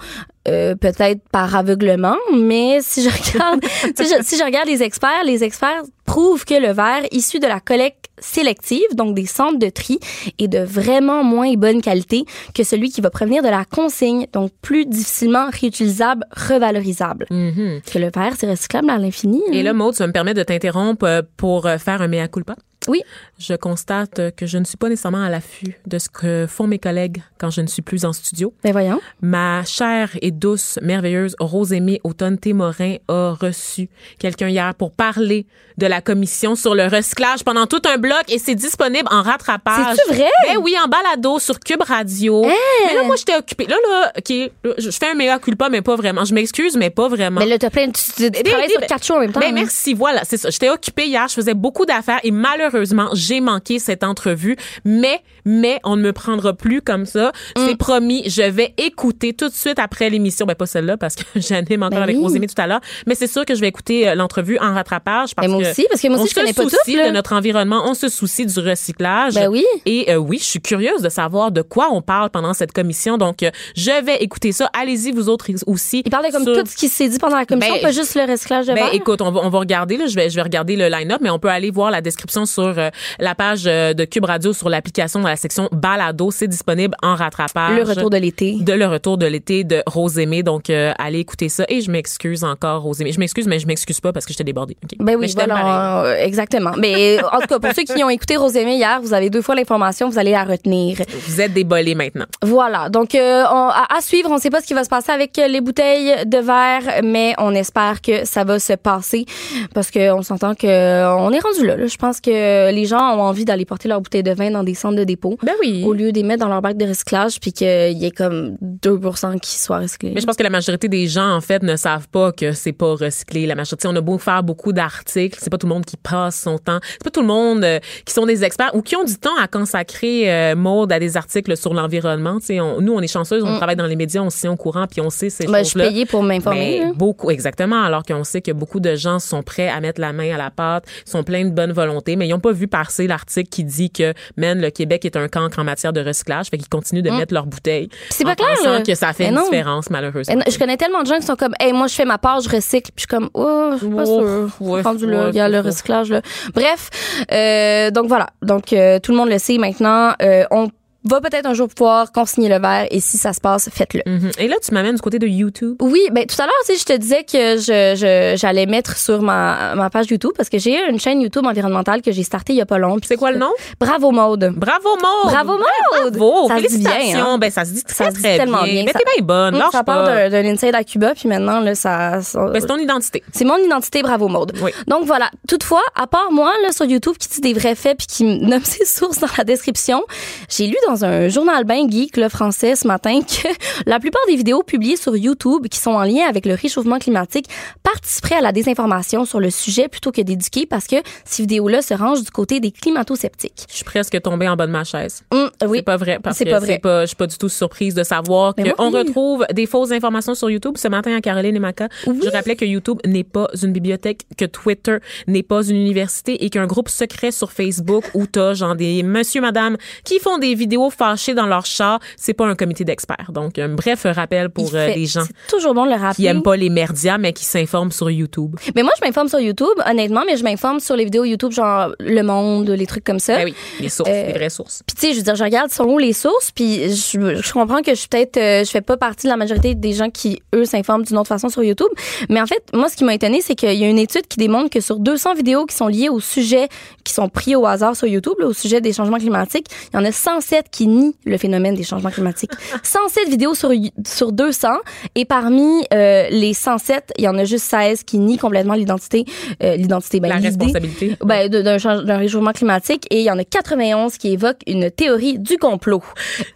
euh, 0.47 0.75
peut-être 0.75 1.21
par 1.31 1.55
aveuglement, 1.55 2.17
mais 2.35 2.79
si 2.81 3.03
je 3.03 3.09
regarde, 3.09 3.63
si, 3.95 4.05
je, 4.05 4.23
si 4.23 4.37
je 4.37 4.43
regarde 4.43 4.67
les 4.67 4.81
experts, 4.83 5.23
les 5.25 5.43
experts 5.43 5.83
prouvent 6.05 6.45
que 6.45 6.53
le 6.53 6.71
verre 6.71 7.05
issu 7.11 7.39
de 7.39 7.47
la 7.47 7.59
collecte 7.59 8.09
sélective, 8.19 8.95
donc 8.95 9.15
des 9.15 9.25
centres 9.25 9.59
de 9.59 9.69
tri, 9.69 9.99
est 10.39 10.47
de 10.47 10.59
vraiment 10.59 11.23
moins 11.23 11.53
bonne 11.53 11.81
qualité 11.81 12.23
que 12.53 12.63
celui 12.63 12.89
qui 12.89 13.01
va 13.01 13.09
provenir 13.09 13.43
de 13.43 13.49
la 13.49 13.65
consigne, 13.65 14.27
donc 14.31 14.51
plus 14.61 14.85
difficilement 14.85 15.49
réutilisable, 15.49 16.25
revalorisable. 16.31 17.25
Mhm. 17.29 17.81
Que 17.91 17.99
le 17.99 18.11
verre, 18.13 18.33
c'est 18.37 18.49
recyclable 18.49 18.89
à 18.89 18.97
l'infini. 18.97 19.41
Et 19.51 19.59
hein. 19.59 19.63
là, 19.63 19.73
Maud, 19.73 19.93
tu 19.93 19.99
vas 19.99 20.07
me 20.07 20.13
permettre 20.13 20.37
de 20.37 20.43
t'interrompre 20.43 21.05
euh, 21.05 21.21
pour 21.37 21.65
euh, 21.65 21.77
faire 21.77 22.01
un 22.01 22.07
mea 22.07 22.27
culpa? 22.27 22.55
Oui. 22.87 23.01
Je 23.39 23.53
constate 23.53 24.35
que 24.35 24.45
je 24.45 24.57
ne 24.57 24.63
suis 24.65 24.77
pas 24.77 24.89
nécessairement 24.89 25.23
à 25.23 25.29
l'affût 25.29 25.77
de 25.85 25.99
ce 25.99 26.09
que 26.09 26.45
font 26.47 26.67
mes 26.67 26.79
collègues 26.79 27.21
quand 27.37 27.49
je 27.49 27.61
ne 27.61 27.67
suis 27.67 27.81
plus 27.81 28.05
en 28.05 28.13
studio. 28.13 28.53
Ben 28.63 28.71
voyons. 28.71 28.99
Ma 29.21 29.63
chère 29.65 30.09
et 30.21 30.31
douce, 30.31 30.79
merveilleuse 30.81 31.35
Rosémie 31.39 31.99
Automne-Témorin 32.03 32.95
a 33.07 33.33
reçu 33.39 33.89
quelqu'un 34.19 34.49
hier 34.49 34.73
pour 34.75 34.91
parler 34.91 35.45
de 35.77 35.85
la 35.87 36.01
commission 36.01 36.55
sur 36.55 36.75
le 36.75 36.85
recyclage 36.87 37.43
pendant 37.43 37.65
tout 37.65 37.81
un 37.91 37.97
bloc 37.97 38.23
et 38.29 38.37
c'est 38.39 38.55
disponible 38.55 39.07
en 39.11 39.21
rattrapage. 39.23 39.95
C'est-tu 39.95 40.15
vrai? 40.15 40.29
Ben 40.47 40.57
oui, 40.61 40.75
en 40.83 40.87
balado 40.87 41.39
sur 41.39 41.59
Cube 41.59 41.81
Radio. 41.81 42.43
Mais 42.43 42.93
là, 42.95 43.03
moi, 43.03 43.15
j'étais 43.15 43.35
occupée. 43.35 43.65
Là, 43.67 43.75
là, 43.89 44.11
OK, 44.17 44.29
là, 44.63 44.73
je 44.77 44.91
fais 44.91 45.09
un 45.11 45.15
mea 45.15 45.39
culpa, 45.39 45.69
mais 45.69 45.81
pas 45.81 45.95
vraiment. 45.95 46.25
Je 46.25 46.33
m'excuse, 46.33 46.75
mais 46.77 46.89
pas 46.89 47.07
vraiment. 47.07 47.39
Mais 47.39 47.47
là, 47.47 47.57
t'as 47.57 47.69
plein 47.69 47.87
de, 47.87 47.93
tu, 47.93 48.11
tu 48.11 48.29
Des- 48.29 48.43
travailles 48.43 48.67
des- 48.67 48.73
sur 48.73 48.81
quatre 48.85 49.05
shows 49.05 49.15
en 49.15 49.19
même 49.21 49.31
temps. 49.31 49.39
Ben 49.39 49.47
hein? 49.49 49.53
merci, 49.53 49.93
voilà, 49.93 50.21
c'est 50.23 50.37
ça. 50.37 50.49
J'étais 50.49 50.69
occupée 50.69 51.07
hier, 51.07 51.27
je 51.27 51.33
faisais 51.33 51.53
beaucoup 51.53 51.85
d'affaires 51.85 52.19
et 52.23 52.31
malheureusement, 52.31 52.70
j'ai 53.13 53.41
manqué 53.41 53.79
cette 53.79 54.03
entrevue. 54.03 54.55
Mais, 54.85 55.21
mais, 55.45 55.79
on 55.83 55.95
ne 55.95 56.01
me 56.01 56.13
prendra 56.13 56.53
plus 56.53 56.81
comme 56.81 57.05
ça. 57.05 57.31
Mm. 57.57 57.61
C'est 57.67 57.75
promis, 57.77 58.23
je 58.29 58.41
vais 58.43 58.73
écouter 58.77 59.33
tout 59.33 59.49
de 59.49 59.53
suite 59.53 59.79
après 59.79 60.09
l'émission. 60.09 60.45
Ben 60.45 60.55
pas 60.55 60.65
celle-là 60.65 60.97
parce 60.97 61.15
que 61.15 61.23
j'anime 61.35 61.83
encore 61.83 61.99
Ben 61.99 62.03
avec 62.03 62.15
oui. 62.17 62.23
Rosémie 62.23 62.47
tout 62.47 62.59
à 62.61 62.67
l'heure. 62.67 62.81
Mais 63.07 63.15
c'est 63.15 63.27
sûr 63.27 63.45
que 63.45 63.55
je 63.55 63.61
vais 63.61 63.67
écouter 63.67 64.07
euh, 64.09 64.15
l'entrevue 64.15 64.57
en 64.59 64.73
rattrapage 64.73 65.35
parce 65.35 65.47
Ben 65.47 65.53
moi 65.53 65.61
aussi, 65.69 65.85
parce 65.89 66.01
que 66.01 66.07
moi 66.07 66.17
on 66.17 66.21
aussi, 66.21 66.29
je 66.31 66.35
se 66.35 66.39
connais 66.39 66.53
pas 66.53 66.63
tout. 66.63 66.69
soucie 66.69 66.95
là. 66.97 67.07
de 67.07 67.13
notre 67.13 67.33
environnement, 67.33 67.83
on 67.85 67.93
se 67.93 68.09
soucie 68.09 68.45
du 68.45 68.59
recyclage. 68.59 69.33
Ben 69.35 69.49
oui. 69.49 69.65
Et 69.85 70.11
euh, 70.11 70.17
oui, 70.17 70.37
je 70.39 70.45
suis 70.45 70.61
curieuse 70.61 71.01
de 71.01 71.09
savoir 71.09 71.51
de 71.51 71.61
quoi 71.61 71.89
on 71.91 72.01
parle 72.01 72.29
pendant 72.29 72.53
cette 72.53 72.71
commission. 72.71 73.17
Donc, 73.17 73.43
euh, 73.43 73.51
je 73.75 74.03
vais 74.03 74.17
écouter 74.23 74.51
ça. 74.51 74.69
Allez-y, 74.79 75.11
vous 75.11 75.29
autres 75.29 75.47
aussi. 75.67 76.01
Il 76.05 76.11
parlait 76.11 76.31
comme 76.31 76.43
sur- 76.43 76.63
tout 76.63 76.69
ce 76.69 76.75
qui 76.75 76.89
s'est 76.89 77.07
dit 77.09 77.17
pendant 77.19 77.37
la 77.37 77.45
commission, 77.45 77.73
Ben, 77.75 77.81
pas 77.81 77.91
juste 77.91 78.15
le 78.15 78.29
recyclage 78.31 78.67
de 78.67 78.73
ben, 78.73 78.85
verre. 78.85 78.93
écoute, 78.93 79.21
on 79.21 79.31
va, 79.31 79.41
on 79.43 79.49
va 79.49 79.59
regarder, 79.59 79.97
là, 79.97 80.05
je 80.07 80.15
vais, 80.15 80.29
je 80.29 80.35
vais 80.35 80.41
regarder 80.41 80.75
le 80.75 80.87
line-up, 80.87 81.19
mais 81.21 81.29
on 81.29 81.39
peut 81.39 81.49
aller 81.49 81.71
voir 81.71 81.91
la 81.91 82.01
description 82.01 82.45
sur 82.45 82.60
euh, 82.65 82.89
la 83.19 83.35
page 83.35 83.63
euh, 83.67 83.93
de 83.93 84.05
Cube 84.05 84.25
Radio 84.25 84.53
sur 84.53 84.69
l'application 84.69 85.19
dans 85.19 85.27
la 85.27 85.35
section 85.35 85.69
balado. 85.71 86.31
C'est 86.31 86.47
disponible 86.47 86.95
en 87.01 87.15
rattrapage. 87.15 87.77
le 87.77 87.83
retour 87.83 88.09
de 88.09 88.17
l'été. 88.17 88.57
de 88.59 88.73
le 88.73 88.87
retour 88.87 89.17
de 89.17 89.25
l'été 89.25 89.63
de 89.63 89.83
Rosémée. 89.85 90.43
Donc, 90.43 90.69
euh, 90.69 90.91
allez 90.97 91.19
écouter 91.19 91.49
ça. 91.49 91.65
Et 91.69 91.81
je 91.81 91.91
m'excuse 91.91 92.43
encore, 92.43 92.81
Rosémée. 92.83 93.11
Je 93.11 93.19
m'excuse, 93.19 93.47
mais 93.47 93.59
je 93.59 93.67
m'excuse 93.67 93.99
pas 93.99 94.13
parce 94.13 94.25
que 94.25 94.33
j'étais 94.33 94.43
débordée. 94.43 94.77
OK? 94.83 94.91
Ben 94.99 95.05
Mais 95.05 95.15
oui, 95.15 95.33
pareil. 95.33 95.49
voilà, 95.51 96.03
euh, 96.05 96.15
exactement. 96.23 96.71
Mais 96.77 97.17
en 97.31 97.39
tout 97.41 97.47
cas, 97.47 97.59
pour 97.59 97.71
ceux 97.73 97.83
qui 97.83 98.03
ont 98.03 98.09
écouté 98.09 98.35
Rosémée 98.37 98.75
hier, 98.75 98.99
vous 99.01 99.13
avez 99.13 99.29
deux 99.29 99.41
fois 99.41 99.55
l'information, 99.55 100.09
vous 100.09 100.17
allez 100.19 100.31
la 100.31 100.43
retenir. 100.43 100.97
Vous 101.27 101.41
êtes 101.41 101.53
débolés 101.53 101.95
maintenant. 101.95 102.25
Voilà. 102.43 102.89
Donc, 102.89 103.15
euh, 103.15 103.43
on- 103.51 103.69
à, 103.69 103.85
à 103.97 104.01
suivre, 104.01 104.29
on 104.31 104.35
ne 104.35 104.39
sait 104.39 104.49
pas 104.49 104.61
ce 104.61 104.67
qui 104.67 104.73
va 104.73 104.83
se 104.83 104.89
passer 104.89 105.11
avec 105.11 105.37
euh, 105.39 105.47
les 105.47 105.61
bouteilles 105.61 106.25
de 106.25 106.37
verre, 106.37 107.01
mais 107.03 107.33
on 107.37 107.53
espère 107.53 108.01
que 108.01 108.25
ça 108.25 108.43
va 108.43 108.59
se 108.59 108.73
passer 108.73 109.25
parce 109.73 109.91
qu'on 109.91 110.21
s'entend 110.23 110.55
que 110.55 110.67
euh, 110.67 111.15
on 111.15 111.31
est 111.31 111.39
rendu 111.39 111.65
là, 111.65 111.75
là. 111.77 111.87
Je 111.87 111.97
pense 111.97 112.19
que 112.21 112.29
les 112.71 112.85
gens 112.85 112.99
ont 113.17 113.21
envie 113.21 113.45
d'aller 113.45 113.65
porter 113.65 113.87
leurs 113.87 114.01
bouteilles 114.01 114.23
de 114.23 114.31
vin 114.31 114.51
dans 114.51 114.63
des 114.63 114.73
centres 114.73 114.97
de 114.97 115.03
dépôt 115.03 115.37
Ben 115.43 115.53
oui. 115.61 115.83
au 115.85 115.93
lieu 115.93 116.11
de 116.11 116.17
les 116.17 116.23
mettre 116.23 116.41
dans 116.43 116.49
leur 116.49 116.61
bac 116.61 116.77
de 116.77 116.85
recyclage 116.85 117.39
puis 117.39 117.53
qu'il 117.53 117.67
y 117.97 118.05
ait 118.05 118.11
comme 118.11 118.57
2% 118.83 119.39
qui 119.39 119.57
soient 119.59 119.79
recyclés. 119.79 120.11
Mais 120.15 120.21
je 120.21 120.25
pense 120.25 120.35
que 120.35 120.43
la 120.43 120.49
majorité 120.49 120.87
des 120.87 121.07
gens, 121.07 121.35
en 121.35 121.41
fait, 121.41 121.63
ne 121.63 121.75
savent 121.75 122.07
pas 122.09 122.31
que 122.31 122.51
c'est 122.53 122.71
pas 122.73 122.95
recyclé. 122.95 123.45
La 123.45 123.55
majorité, 123.55 123.87
on 123.87 123.95
a 123.95 124.01
beau 124.01 124.17
faire 124.17 124.43
beaucoup 124.43 124.73
d'articles, 124.73 125.37
c'est 125.41 125.49
pas 125.49 125.57
tout 125.57 125.67
le 125.67 125.73
monde 125.73 125.85
qui 125.85 125.97
passe 125.97 126.39
son 126.41 126.57
temps. 126.57 126.79
C'est 126.91 127.03
pas 127.03 127.09
tout 127.11 127.21
le 127.21 127.27
monde 127.27 127.63
euh, 127.63 127.79
qui 128.05 128.13
sont 128.13 128.25
des 128.25 128.43
experts 128.43 128.71
ou 128.73 128.81
qui 128.81 128.95
ont 128.95 129.03
du 129.03 129.15
temps 129.17 129.37
à 129.41 129.47
consacrer 129.47 130.31
euh, 130.31 130.55
mode 130.55 130.91
à 130.91 130.99
des 130.99 131.17
articles 131.17 131.55
sur 131.57 131.73
l'environnement. 131.73 132.37
Nous, 132.49 132.93
on 132.93 133.01
est 133.01 133.07
chanceuses, 133.07 133.43
on 133.43 133.55
travaille 133.57 133.75
dans 133.75 133.85
les 133.87 133.95
médias, 133.95 134.21
on 134.21 134.29
se 134.29 134.39
tient 134.41 134.51
au 134.51 134.55
courant, 134.57 134.85
puis 134.89 135.01
on 135.01 135.09
sait 135.09 135.29
ces 135.29 135.45
Ben, 135.45 135.59
je 135.59 135.63
suis 135.63 135.71
choses-là. 135.73 135.87
payée 135.89 136.05
pour 136.05 136.23
m'informer. 136.23 136.91
Beaucoup, 136.95 137.31
exactement. 137.31 137.81
Alors 137.83 138.03
qu'on 138.03 138.23
sait 138.23 138.41
que 138.41 138.51
beaucoup 138.51 138.79
de 138.79 138.95
gens 138.95 139.19
sont 139.19 139.43
prêts 139.43 139.67
à 139.69 139.79
mettre 139.79 140.01
la 140.01 140.13
main 140.13 140.33
à 140.33 140.37
la 140.37 140.51
pâte, 140.51 140.85
sont 141.05 141.23
pleins 141.23 141.45
de 141.45 141.49
bonne 141.51 141.71
volonté, 141.71 142.15
mais 142.15 142.27
ils 142.27 142.33
n'ont 142.41 142.51
pas 142.51 142.57
vu 142.57 142.67
passer 142.67 143.07
l'article 143.07 143.49
qui 143.49 143.63
dit 143.63 143.91
que, 143.91 144.13
man, 144.37 144.59
le 144.59 144.69
Québec 144.69 145.05
est 145.05 145.15
un 145.15 145.27
cancre 145.27 145.59
en 145.59 145.63
matière 145.63 145.93
de 145.93 146.01
recyclage, 146.01 146.47
fait 146.49 146.57
qu'ils 146.57 146.69
continuent 146.69 147.03
de 147.03 147.11
mettre 147.11 147.33
leurs 147.33 147.45
bouteilles. 147.45 147.87
Mm. 147.87 147.89
c'est 148.09 148.23
pas 148.23 148.35
clair, 148.35 148.55
là. 148.63 148.81
que 148.81 148.95
ça 148.95 149.13
fait 149.13 149.27
une 149.27 149.39
différence, 149.43 149.89
malheureusement. 149.89 150.35
Non, 150.35 150.43
Je 150.47 150.57
connais 150.57 150.77
tellement 150.77 151.01
de 151.03 151.07
gens 151.07 151.17
qui 151.17 151.25
sont 151.25 151.35
comme, 151.35 151.55
hey, 151.59 151.73
moi, 151.73 151.87
je 151.87 151.95
fais 151.95 152.05
ma 152.05 152.17
part, 152.17 152.41
je 152.41 152.49
recycle. 152.49 152.91
Puis 152.93 152.93
je 152.97 153.01
suis 153.01 153.07
comme, 153.07 153.29
oh, 153.33 153.71
je 153.73 153.85
suis 153.85 153.95
pas 153.95 154.05
sûre. 154.05 154.49
ouf, 154.59 154.83
Rendu 154.83 155.07
là, 155.07 155.29
ouf, 155.29 155.33
il 155.33 155.37
y 155.37 155.39
a 155.39 155.49
le 155.49 155.59
recyclage, 155.59 156.09
là. 156.09 156.21
Bref, 156.53 156.89
euh, 157.31 157.91
donc 157.91 158.07
voilà. 158.07 158.27
Donc, 158.41 158.73
euh, 158.73 158.99
tout 158.99 159.11
le 159.11 159.17
monde 159.17 159.29
le 159.29 159.37
sait 159.37 159.57
maintenant. 159.57 160.13
Euh, 160.21 160.45
on 160.51 160.69
va 161.03 161.19
peut-être 161.21 161.45
un 161.47 161.53
jour 161.53 161.67
pouvoir 161.67 162.11
consigner 162.11 162.49
le 162.49 162.59
verre 162.59 162.87
et 162.91 162.99
si 162.99 163.17
ça 163.17 163.33
se 163.33 163.41
passe, 163.41 163.69
faites-le. 163.71 164.01
Mhm. 164.05 164.31
Et 164.37 164.47
là, 164.47 164.55
tu 164.63 164.73
m'amènes 164.73 164.95
du 164.95 165.01
côté 165.01 165.17
de 165.19 165.27
YouTube. 165.27 165.75
Oui, 165.81 166.01
ben 166.11 166.25
tout 166.25 166.35
à 166.41 166.45
l'heure, 166.45 166.53
tu 166.65 166.73
sais, 166.73 166.79
je 166.79 166.85
te 166.85 166.93
disais 166.97 167.23
que 167.23 167.57
je 167.57 167.95
je- 167.95 168.35
j'allais 168.37 168.65
mettre 168.65 168.97
sur 168.97 169.21
ma 169.21 169.73
ma 169.75 169.89
page 169.89 170.07
YouTube 170.09 170.31
parce 170.37 170.49
que 170.49 170.59
j'ai 170.59 170.77
une 170.89 170.99
chaîne 170.99 171.21
YouTube 171.21 171.45
environnementale 171.45 172.01
que 172.01 172.11
j'ai 172.11 172.23
startée 172.23 172.53
il 172.53 172.57
y 172.57 172.61
a 172.61 172.65
pas 172.65 172.77
longtemps. 172.77 173.05
C'est 173.07 173.15
quoi 173.17 173.31
le 173.31 173.37
nom? 173.39 173.51
Bravo 173.79 174.11
Maude. 174.11 174.53
Bravo, 174.55 174.89
Maud! 174.95 175.31
Bravo 175.31 175.53
Maude. 175.53 176.13
Bravo! 176.17 176.47
Ça 176.47 176.57
se 176.57 176.67
dit 176.67 176.77
bien, 176.79 176.91
Félicitations! 176.91 177.25
hein. 177.25 177.37
Ben, 177.37 177.49
ça 177.51 177.65
se 177.65 177.71
dit 177.71 177.83
très, 177.83 177.93
Ça 178.05 178.11
se 178.11 178.15
dit 178.15 178.21
très 178.21 178.37
tellement 178.37 178.63
bien. 178.63 178.83
Mais 178.85 178.91
Ça- 178.91 178.99
t'es 178.99 179.05
bien 179.15 179.25
bonne, 179.25 179.57
lâche 179.57 179.71
ça 179.71 179.83
d'un 179.83 180.29
d'un 180.29 180.45
inside 180.45 180.75
à 180.75 180.83
Cuba 180.83 181.13
puis 181.15 181.27
maintenant 181.29 181.59
là 181.61 181.73
ça, 181.75 182.21
ça- 182.21 182.47
Ben, 182.49 182.59
c'est 182.61 182.67
ton 182.67 182.77
identité. 182.77 183.23
C'est 183.33 183.45
mon 183.45 183.57
identité, 183.57 184.01
bravo 184.03 184.27
Maude. 184.27 184.53
Oui. 184.61 184.71
Donc 184.87 185.05
voilà. 185.05 185.29
Toutefois, 185.47 185.81
à 185.95 186.07
part 186.07 186.31
moi 186.31 186.51
là 186.63 186.71
sur 186.71 186.85
YouTube 186.85 187.15
qui 187.19 187.27
dit 187.29 187.41
des 187.41 187.53
vrais 187.53 187.75
faits 187.75 187.97
puis 187.97 188.07
qui 188.07 188.23
me 188.25 188.35
nomme 188.49 188.63
ses 188.63 188.85
sources 188.85 189.19
dans 189.19 189.27
la 189.37 189.43
description, 189.43 190.03
j'ai 190.49 190.67
lu 190.67 190.75
dans 190.87 190.90
un 191.03 191.29
journal 191.29 191.63
ben 191.63 191.89
geek 191.89 192.17
le 192.17 192.29
français 192.29 192.75
ce 192.75 192.87
matin 192.87 193.21
que 193.27 193.47
la 193.85 193.99
plupart 193.99 194.21
des 194.27 194.35
vidéos 194.35 194.63
publiées 194.63 194.97
sur 194.97 195.15
YouTube 195.15 195.67
qui 195.69 195.79
sont 195.79 195.91
en 195.91 196.03
lien 196.03 196.25
avec 196.27 196.45
le 196.45 196.53
réchauffement 196.53 196.99
climatique 196.99 197.47
participeraient 197.83 198.35
à 198.35 198.41
la 198.41 198.51
désinformation 198.51 199.25
sur 199.25 199.39
le 199.39 199.49
sujet 199.49 199.87
plutôt 199.87 200.11
que 200.11 200.21
d'éduquer 200.21 200.65
parce 200.65 200.87
que 200.87 200.97
ces 201.25 201.43
vidéos-là 201.43 201.81
se 201.81 201.93
rangent 201.93 202.23
du 202.23 202.31
côté 202.31 202.59
des 202.59 202.71
climato-sceptiques. 202.71 203.65
Je 203.69 203.75
suis 203.75 203.85
presque 203.85 204.21
tombée 204.21 204.47
en 204.47 204.55
bas 204.55 204.67
de 204.67 204.71
ma 204.71 204.83
chaise. 204.83 205.23
Oui. 205.31 205.77
C'est 205.77 205.81
pas 205.83 205.97
vrai. 205.97 206.19
Parce 206.21 206.37
C'est 206.37 206.45
que 206.45 206.49
pas 206.49 206.59
vrai. 206.59 206.73
c'est 206.73 206.79
pas, 206.79 207.01
je 207.01 207.07
suis 207.07 207.15
pas 207.15 207.27
du 207.27 207.37
tout 207.37 207.49
surprise 207.49 207.93
de 207.95 208.03
savoir 208.03 208.53
qu'on 208.55 208.89
retrouve 208.91 209.45
des 209.53 209.65
fausses 209.65 209.91
informations 209.91 210.35
sur 210.35 210.49
YouTube. 210.49 210.75
Ce 210.77 210.87
matin, 210.87 211.15
à 211.15 211.21
Caroline 211.21 211.55
et 211.55 211.59
Maca, 211.59 211.87
je 212.05 212.29
rappelais 212.29 212.55
que 212.55 212.65
YouTube 212.65 212.99
n'est 213.05 213.23
pas 213.23 213.47
une 213.61 213.71
bibliothèque, 213.71 214.25
que 214.37 214.45
Twitter 214.45 214.97
n'est 215.27 215.43
pas 215.43 215.63
une 215.63 215.75
université 215.77 216.43
et 216.43 216.49
qu'un 216.49 216.67
groupe 216.67 216.89
secret 216.89 217.31
sur 217.31 217.51
Facebook 217.51 218.03
où 218.13 218.25
t'as 218.25 218.53
genre 218.53 218.75
des 218.75 219.03
monsieur, 219.03 219.41
madame 219.41 219.77
qui 220.03 220.19
font 220.19 220.37
des 220.37 220.55
vidéos 220.55 220.80
fâchées 220.89 221.33
dans 221.33 221.45
leur 221.45 221.65
char, 221.65 221.99
c'est 222.17 222.33
pas 222.33 222.45
un 222.45 222.55
comité 222.55 222.83
d'experts. 222.83 223.31
Donc, 223.33 223.59
un 223.59 223.69
bref 223.69 224.05
rappel 224.05 224.49
pour 224.49 224.69
Il 224.69 224.75
euh, 224.75 224.87
fait- 224.87 224.95
les 224.95 225.05
gens 225.05 225.23
C'est 225.25 225.55
toujours 225.55 225.73
bon 225.73 225.85
de 225.85 225.91
le 225.91 225.95
rappeler. 225.97 226.15
qui 226.23 226.25
aiment 226.25 226.43
pas 226.43 226.55
les 226.55 226.69
merdias, 226.69 227.17
mais 227.17 227.33
qui 227.33 227.45
s'informent 227.45 227.91
sur 227.91 228.09
YouTube. 228.09 228.55
Mais 228.75 228.83
moi, 228.83 228.91
je 228.99 229.05
m'informe 229.05 229.27
sur 229.27 229.39
YouTube, 229.39 229.67
honnêtement, 229.85 230.23
mais 230.25 230.37
je 230.37 230.43
m'informe 230.43 230.79
sur 230.79 230.95
les 230.95 231.03
vidéos 231.05 231.23
YouTube, 231.25 231.51
genre 231.51 231.89
Le 231.99 232.21
Monde, 232.23 232.69
les 232.69 232.85
trucs 232.87 233.03
comme 233.03 233.19
ça. 233.19 233.37
Ben 233.37 233.45
oui, 233.45 233.55
les 233.79 233.89
sources, 233.89 234.09
Euh, 234.09 234.27
les 234.27 234.33
vraies 234.33 234.49
sources. 234.49 234.83
Puis 234.87 234.95
tu 234.95 235.01
sais, 235.07 235.13
je 235.13 235.17
veux 235.17 235.23
dire, 235.23 235.35
je 235.35 235.43
regarde 235.43 235.71
sont 235.71 235.85
où 235.85 235.97
les 235.97 236.13
sources, 236.13 236.51
puis 236.51 236.89
je, 236.89 237.41
je 237.41 237.53
comprends 237.53 237.81
que 237.81 237.91
je 237.91 237.99
suis 237.99 238.07
peut-être, 238.07 238.37
euh, 238.37 238.63
je 238.63 238.69
fais 238.69 238.81
pas 238.81 238.97
partie 238.97 239.27
de 239.27 239.31
la 239.31 239.37
majorité 239.37 239.75
des 239.75 239.93
gens 239.93 240.09
qui 240.09 240.41
eux 240.55 240.65
s'informent 240.65 241.03
d'une 241.03 241.17
autre 241.17 241.27
façon 241.29 241.49
sur 241.49 241.63
YouTube. 241.63 241.89
Mais 242.29 242.41
en 242.41 242.45
fait, 242.45 242.63
moi, 242.73 242.89
ce 242.89 242.95
qui 242.95 243.03
m'a 243.03 243.13
étonné, 243.13 243.41
c'est 243.41 243.55
qu'il 243.55 243.73
y 243.73 243.83
a 243.83 243.87
une 243.89 243.99
étude 243.99 244.27
qui 244.27 244.37
démontre 244.37 244.69
que 244.69 244.79
sur 244.79 244.97
200 244.99 245.33
vidéos 245.35 245.65
qui 245.65 245.75
sont 245.75 245.87
liées 245.87 246.09
au 246.09 246.19
sujet, 246.19 246.67
qui 247.03 247.13
sont 247.13 247.29
pris 247.29 247.55
au 247.55 247.65
hasard 247.65 247.95
sur 247.95 248.07
YouTube, 248.07 248.33
là, 248.39 248.47
au 248.47 248.53
sujet 248.53 248.81
des 248.81 248.93
changements 248.93 249.17
climatiques, 249.17 249.67
il 249.93 249.97
y 249.97 249.99
en 249.99 250.05
a 250.05 250.11
107 250.11 250.69
qui 250.71 250.87
nient 250.87 251.15
le 251.25 251.37
phénomène 251.37 251.75
des 251.75 251.83
changements 251.83 252.09
climatiques. 252.11 252.51
107 252.83 253.29
vidéos 253.29 253.53
sur 253.55 253.71
sur 254.05 254.31
200, 254.31 254.69
et 255.15 255.25
parmi 255.25 255.83
euh, 255.93 256.27
les 256.29 256.53
107, 256.53 257.11
il 257.17 257.23
y 257.25 257.27
en 257.27 257.37
a 257.37 257.43
juste 257.43 257.65
16 257.65 258.03
qui 258.03 258.17
nient 258.19 258.37
complètement 258.37 258.73
l'identité, 258.73 259.25
euh, 259.63 259.75
l'identité, 259.75 260.19
ben, 260.19 260.29
La 260.29 260.35
responsabilité. 260.37 261.15
ben, 261.23 261.49
d'un 261.49 262.17
réchauffement 262.17 262.51
climatique 262.53 263.05
et 263.09 263.19
il 263.19 263.23
y 263.25 263.31
en 263.31 263.37
a 263.37 263.43
91 263.43 264.17
qui 264.17 264.33
évoquent 264.33 264.61
une 264.67 264.89
théorie 264.91 265.37
du 265.39 265.57
complot. 265.57 266.01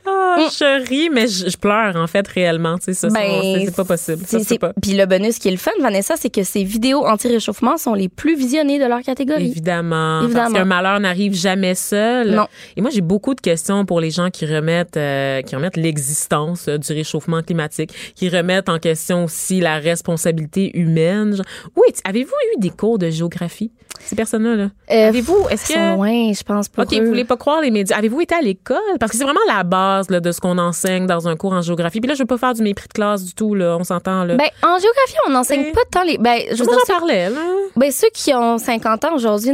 Ah, 0.08 0.38
je 0.52 0.88
ris, 0.88 1.10
mais 1.10 1.28
je, 1.28 1.50
je 1.50 1.58
pleure, 1.58 1.96
en 1.96 2.08
fait, 2.08 2.28
réellement. 2.28 2.78
Tu 2.78 2.86
sais, 2.86 2.94
ça, 2.94 3.08
Ben, 3.10 3.22
c'est- 3.42 3.66
c'est 3.66 3.76
pas 3.76 3.86
possible. 3.86 4.20
Ça, 4.20 4.26
C'est- 4.28 4.40
c'est 4.40 4.44
c'est- 4.46 4.60
pas. 4.60 4.74
Puis 4.82 4.94
le 4.94 5.06
bonus 5.06 5.40
qui 5.40 5.48
est 5.48 5.52
le 5.52 5.58
fun, 5.58 5.72
Vanessa, 5.82 6.16
c'est 6.18 6.30
que 6.30 6.44
ces 6.44 6.64
vidéos 6.64 7.06
anti-réchauffement 7.06 7.78
sont 7.78 7.94
les 7.94 8.10
plus 8.10 8.36
visionnées 8.36 8.80
de 8.80 8.86
leur 8.86 9.02
catégorie. 9.02 9.48
Évidemment, 9.52 10.22
Évidemment. 10.24 10.44
Parce 10.44 10.54
qu'un 10.54 10.66
malheur 10.66 11.00
n'arrive 11.00 11.34
jamais 11.36 11.76
seul. 11.76 12.32
Non. 12.32 12.48
Et 12.78 12.82
moi, 12.82 12.90
j'ai 12.92 13.02
beaucoup 13.02 13.34
de 13.36 13.42
questions 13.42 13.86
pour 13.86 14.00
les 14.00 14.05
gens 14.10 14.30
qui 14.30 14.46
remettent, 14.46 14.98
euh, 14.98 15.42
qui 15.42 15.56
remettent 15.56 15.78
l'existence 15.78 16.68
euh, 16.68 16.78
du 16.78 16.94
réchauffement 16.94 17.42
climatique, 17.42 17.92
qui 18.16 18.30
remettent 18.30 18.70
en 18.70 18.80
question 18.80 19.26
aussi 19.26 19.60
la 19.60 19.78
responsabilité 19.78 20.78
humaine. 20.78 21.36
Oui, 21.76 21.88
avez-vous 22.04 22.34
eu 22.54 22.60
des 22.60 22.70
cours 22.70 22.98
de 22.98 23.10
géographie? 23.10 23.72
Ces 24.00 24.16
personnes-là, 24.16 24.56
là? 24.56 24.70
Euh, 24.92 25.08
Avez-vous, 25.08 25.48
est-ce 25.50 25.74
que... 25.74 25.96
loin, 25.96 26.34
je 26.34 26.44
pense, 26.44 26.68
pour 26.70 26.84
OK, 26.84 26.94
eux. 26.94 27.02
vous 27.02 27.08
voulez 27.08 27.24
pas 27.24 27.38
croire 27.38 27.62
les 27.62 27.72
médias. 27.72 27.98
Avez-vous 27.98 28.22
été 28.22 28.36
à 28.36 28.42
l'école? 28.42 28.78
Parce 29.00 29.12
que 29.12 29.18
c'est 29.18 29.24
vraiment 29.24 29.40
la 29.48 29.64
base 29.64 30.10
là, 30.10 30.20
de 30.20 30.32
ce 30.32 30.40
qu'on 30.42 30.58
enseigne 30.58 31.08
dans 31.08 31.28
un 31.28 31.36
cours 31.36 31.54
en 31.54 31.62
géographie. 31.62 32.02
Puis 32.02 32.10
là, 32.10 32.14
je 32.14 32.20
veux 32.20 32.28
pas 32.28 32.38
faire 32.38 32.54
du 32.54 32.62
mépris 32.62 32.88
de 32.88 32.94
classe 32.94 33.24
du 33.24 33.34
tout, 33.34 33.56
là. 33.56 33.78
On 33.80 33.84
s'entend, 33.84 34.24
là. 34.24 34.36
Ben, 34.36 34.48
en 34.64 34.78
géographie, 34.78 35.16
on 35.28 35.32
n'enseigne 35.32 35.72
pas 35.72 35.82
tant 35.92 36.04
les. 36.04 36.18
Ben, 36.18 36.40
je 36.52 36.64
Moi, 36.64 36.76
dire, 36.76 36.84
j'en 36.88 36.94
parlais, 37.00 37.30
là. 37.30 37.40
Ben, 37.76 37.92
ceux 37.92 38.10
qui 38.14 38.34
ont 38.34 38.58
50 38.58 39.06
ans 39.06 39.16
aujourd'hui, 39.16 39.52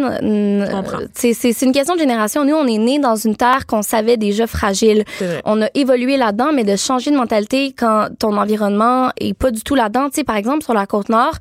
c'est 1.13 1.61
une 1.61 1.71
question 1.71 1.95
de 1.95 1.99
génération. 1.99 2.43
Nous, 2.43 2.55
on 2.55 2.67
est 2.67 2.77
nés 2.77 2.99
dans 2.99 3.15
une 3.15 3.35
terre 3.35 3.65
qu'on 3.65 3.81
savait 3.81 4.17
déjà 4.17 4.40
fragile. 4.47 5.03
On 5.45 5.61
a 5.61 5.67
évolué 5.73 6.17
là-dedans, 6.17 6.51
mais 6.53 6.63
de 6.63 6.75
changer 6.75 7.11
de 7.11 7.15
mentalité 7.15 7.73
quand 7.77 8.09
ton 8.19 8.37
environnement 8.37 9.11
est 9.19 9.33
pas 9.33 9.51
du 9.51 9.61
tout 9.61 9.75
là-dedans. 9.75 10.09
Tu 10.09 10.15
sais, 10.15 10.23
par 10.23 10.35
exemple, 10.35 10.63
sur 10.63 10.73
la 10.73 10.85
côte 10.85 11.09
nord, 11.09 11.35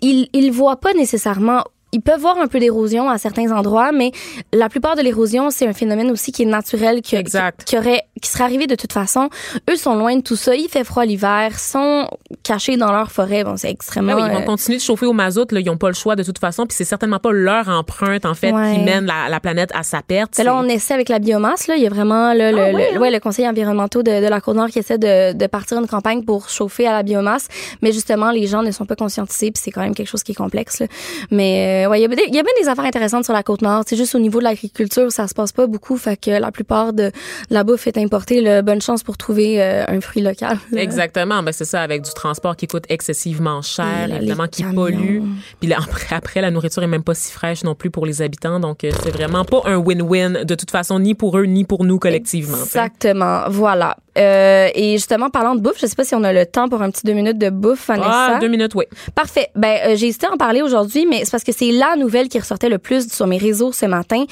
ils, 0.00 0.28
ils 0.32 0.50
voient 0.50 0.80
pas 0.80 0.92
nécessairement 0.94 1.64
ils 1.92 2.00
peuvent 2.02 2.20
voir 2.20 2.38
un 2.38 2.46
peu 2.48 2.58
d'érosion 2.60 3.08
à 3.08 3.18
certains 3.18 3.50
endroits, 3.50 3.92
mais 3.92 4.12
la 4.52 4.68
plupart 4.68 4.94
de 4.96 5.02
l'érosion, 5.02 5.50
c'est 5.50 5.66
un 5.66 5.72
phénomène 5.72 6.10
aussi 6.10 6.32
qui 6.32 6.42
est 6.42 6.46
naturel, 6.46 7.00
qui, 7.00 7.16
Exact. 7.16 7.60
qui, 7.60 7.64
qui 7.64 7.78
aurait, 7.78 8.02
qui 8.20 8.28
serait 8.28 8.44
arrivé 8.44 8.66
de 8.66 8.74
toute 8.74 8.92
façon. 8.92 9.30
Eux 9.70 9.76
sont 9.76 9.94
loin 9.94 10.16
de 10.16 10.20
tout 10.22 10.36
ça. 10.36 10.54
Il 10.54 10.68
fait 10.68 10.84
froid 10.84 11.04
l'hiver, 11.04 11.58
sont 11.58 12.06
cachés 12.42 12.76
dans 12.76 12.92
leur 12.92 13.10
forêt. 13.10 13.44
Bon, 13.44 13.56
c'est 13.56 13.70
extrêmement. 13.70 14.14
Ben 14.16 14.22
oui, 14.22 14.28
ils 14.30 14.34
vont 14.36 14.42
euh, 14.42 14.44
continuer 14.44 14.76
de 14.78 14.82
chauffer 14.82 15.06
au 15.06 15.12
mazout. 15.12 15.50
Là, 15.52 15.60
ils 15.60 15.66
n'ont 15.66 15.76
pas 15.78 15.88
le 15.88 15.94
choix 15.94 16.14
de 16.16 16.22
toute 16.22 16.38
façon. 16.38 16.66
Puis 16.66 16.76
c'est 16.76 16.84
certainement 16.84 17.18
pas 17.18 17.32
leur 17.32 17.68
empreinte, 17.68 18.26
en 18.26 18.34
fait, 18.34 18.52
Ouais. 18.52 18.74
qui 18.74 18.80
mène 18.80 19.06
la, 19.06 19.28
la 19.28 19.40
planète 19.40 19.70
à 19.74 19.82
sa 19.82 20.02
perte. 20.02 20.34
Ben 20.36 20.44
là, 20.44 20.56
on 20.56 20.64
essaie 20.68 20.94
avec 20.94 21.08
la 21.08 21.18
biomasse. 21.18 21.68
Là. 21.68 21.76
Il 21.76 21.82
y 21.82 21.86
a 21.86 21.90
vraiment 21.90 22.32
là, 22.34 22.52
le, 22.52 22.58
Ah 22.58 22.64
ouais, 22.72 22.90
le, 22.92 22.96
hein? 22.96 23.00
ouais, 23.00 23.10
le 23.10 23.20
conseil 23.20 23.48
environnemental 23.48 24.02
de, 24.02 24.10
de 24.22 24.26
la 24.28 24.40
Côte-Nord 24.40 24.68
qui 24.68 24.78
essaie 24.78 24.98
de, 24.98 25.32
de 25.32 25.46
partir 25.46 25.78
une 25.78 25.86
campagne 25.86 26.22
pour 26.24 26.48
chauffer 26.50 26.86
à 26.86 26.92
la 26.92 27.02
biomasse. 27.02 27.48
Mais 27.82 27.92
justement, 27.92 28.30
les 28.30 28.46
gens 28.46 28.62
ne 28.62 28.70
sont 28.72 28.84
pas 28.86 28.96
conscientisés, 28.96 29.50
puis 29.52 29.60
c'est 29.64 29.70
quand 29.70 29.82
même 29.82 29.94
quelque 29.94 30.08
chose 30.08 30.22
qui 30.22 30.32
est 30.32 30.34
complexe. 30.34 30.80
Là. 30.80 30.86
Mais 31.30 31.77
euh, 31.77 31.77
ouais, 31.86 32.00
il 32.00 32.02
y, 32.02 32.04
a, 32.04 32.26
y 32.26 32.30
bien 32.30 32.42
des 32.60 32.68
affaires 32.68 32.84
intéressantes 32.84 33.24
sur 33.24 33.32
la 33.32 33.42
Côte-Nord. 33.42 33.84
C'est 33.86 33.96
juste 33.96 34.14
au 34.14 34.18
niveau 34.18 34.38
de 34.38 34.44
l'agriculture, 34.44 35.10
ça 35.12 35.28
se 35.28 35.34
passe 35.34 35.52
pas 35.52 35.66
beaucoup. 35.66 35.96
Fait 35.96 36.16
que 36.16 36.30
la 36.30 36.50
plupart 36.50 36.92
de 36.92 37.10
la 37.50 37.64
bouffe 37.64 37.86
est 37.86 37.98
importée. 37.98 38.40
Là. 38.40 38.62
Bonne 38.62 38.80
chance 38.80 39.02
pour 39.02 39.16
trouver 39.16 39.62
euh, 39.62 39.84
un 39.88 40.00
fruit 40.00 40.22
local. 40.22 40.58
là. 40.72 40.82
Exactement, 40.82 41.42
ben 41.42 41.52
c'est 41.52 41.64
ça, 41.64 41.82
avec 41.82 42.02
du 42.02 42.10
transport 42.12 42.56
qui 42.56 42.66
coûte 42.66 42.84
excessivement 42.88 43.62
cher, 43.62 44.08
là, 44.08 44.16
évidemment, 44.16 44.46
qui 44.46 44.62
pollue. 44.62 45.20
Puis 45.60 45.72
après, 46.10 46.40
la 46.40 46.50
nourriture 46.50 46.82
est 46.82 46.88
même 46.88 47.04
pas 47.04 47.14
si 47.14 47.32
fraîche 47.32 47.64
non 47.64 47.74
plus 47.74 47.90
pour 47.90 48.06
les 48.06 48.22
habitants, 48.22 48.60
donc 48.60 48.84
euh, 48.84 48.90
c'est 49.02 49.10
vraiment 49.10 49.44
pas 49.44 49.62
un 49.64 49.76
win-win 49.76 50.44
de 50.44 50.54
toute 50.54 50.70
façon, 50.70 50.98
ni 50.98 51.14
pour 51.14 51.38
eux, 51.38 51.44
ni 51.44 51.64
pour 51.64 51.84
nous 51.84 51.98
collectivement. 51.98 52.58
Exactement, 52.62 53.42
voilà. 53.48 53.96
Euh, 54.18 54.68
et 54.74 54.92
justement, 54.92 55.30
parlant 55.30 55.54
de 55.54 55.60
bouffe, 55.60 55.80
je 55.80 55.86
sais 55.86 55.94
pas 55.94 56.04
si 56.04 56.14
on 56.14 56.24
a 56.24 56.32
le 56.32 56.44
temps 56.44 56.68
pour 56.68 56.82
un 56.82 56.90
petit 56.90 57.06
deux 57.06 57.12
minutes 57.12 57.38
de 57.38 57.50
bouffe, 57.50 57.86
Vanessa. 57.86 58.10
Ah, 58.10 58.38
deux 58.40 58.48
minutes, 58.48 58.74
oui. 58.74 58.84
Parfait. 59.14 59.48
Ben, 59.54 59.78
euh, 59.86 59.96
j'ai 59.96 60.08
hésité 60.08 60.26
à 60.26 60.32
en 60.32 60.36
parler 60.36 60.60
aujourd'hui, 60.60 61.06
mais 61.06 61.24
c'est 61.24 61.30
parce 61.30 61.44
que 61.44 61.52
c'est 61.52 61.67
la 61.72 61.96
nouvelle 61.96 62.28
qui 62.28 62.38
ressortait 62.38 62.68
le 62.68 62.78
plus 62.78 63.12
sur 63.12 63.26
mes 63.26 63.38
réseaux 63.38 63.72
ce 63.72 63.86
matin. 63.86 64.24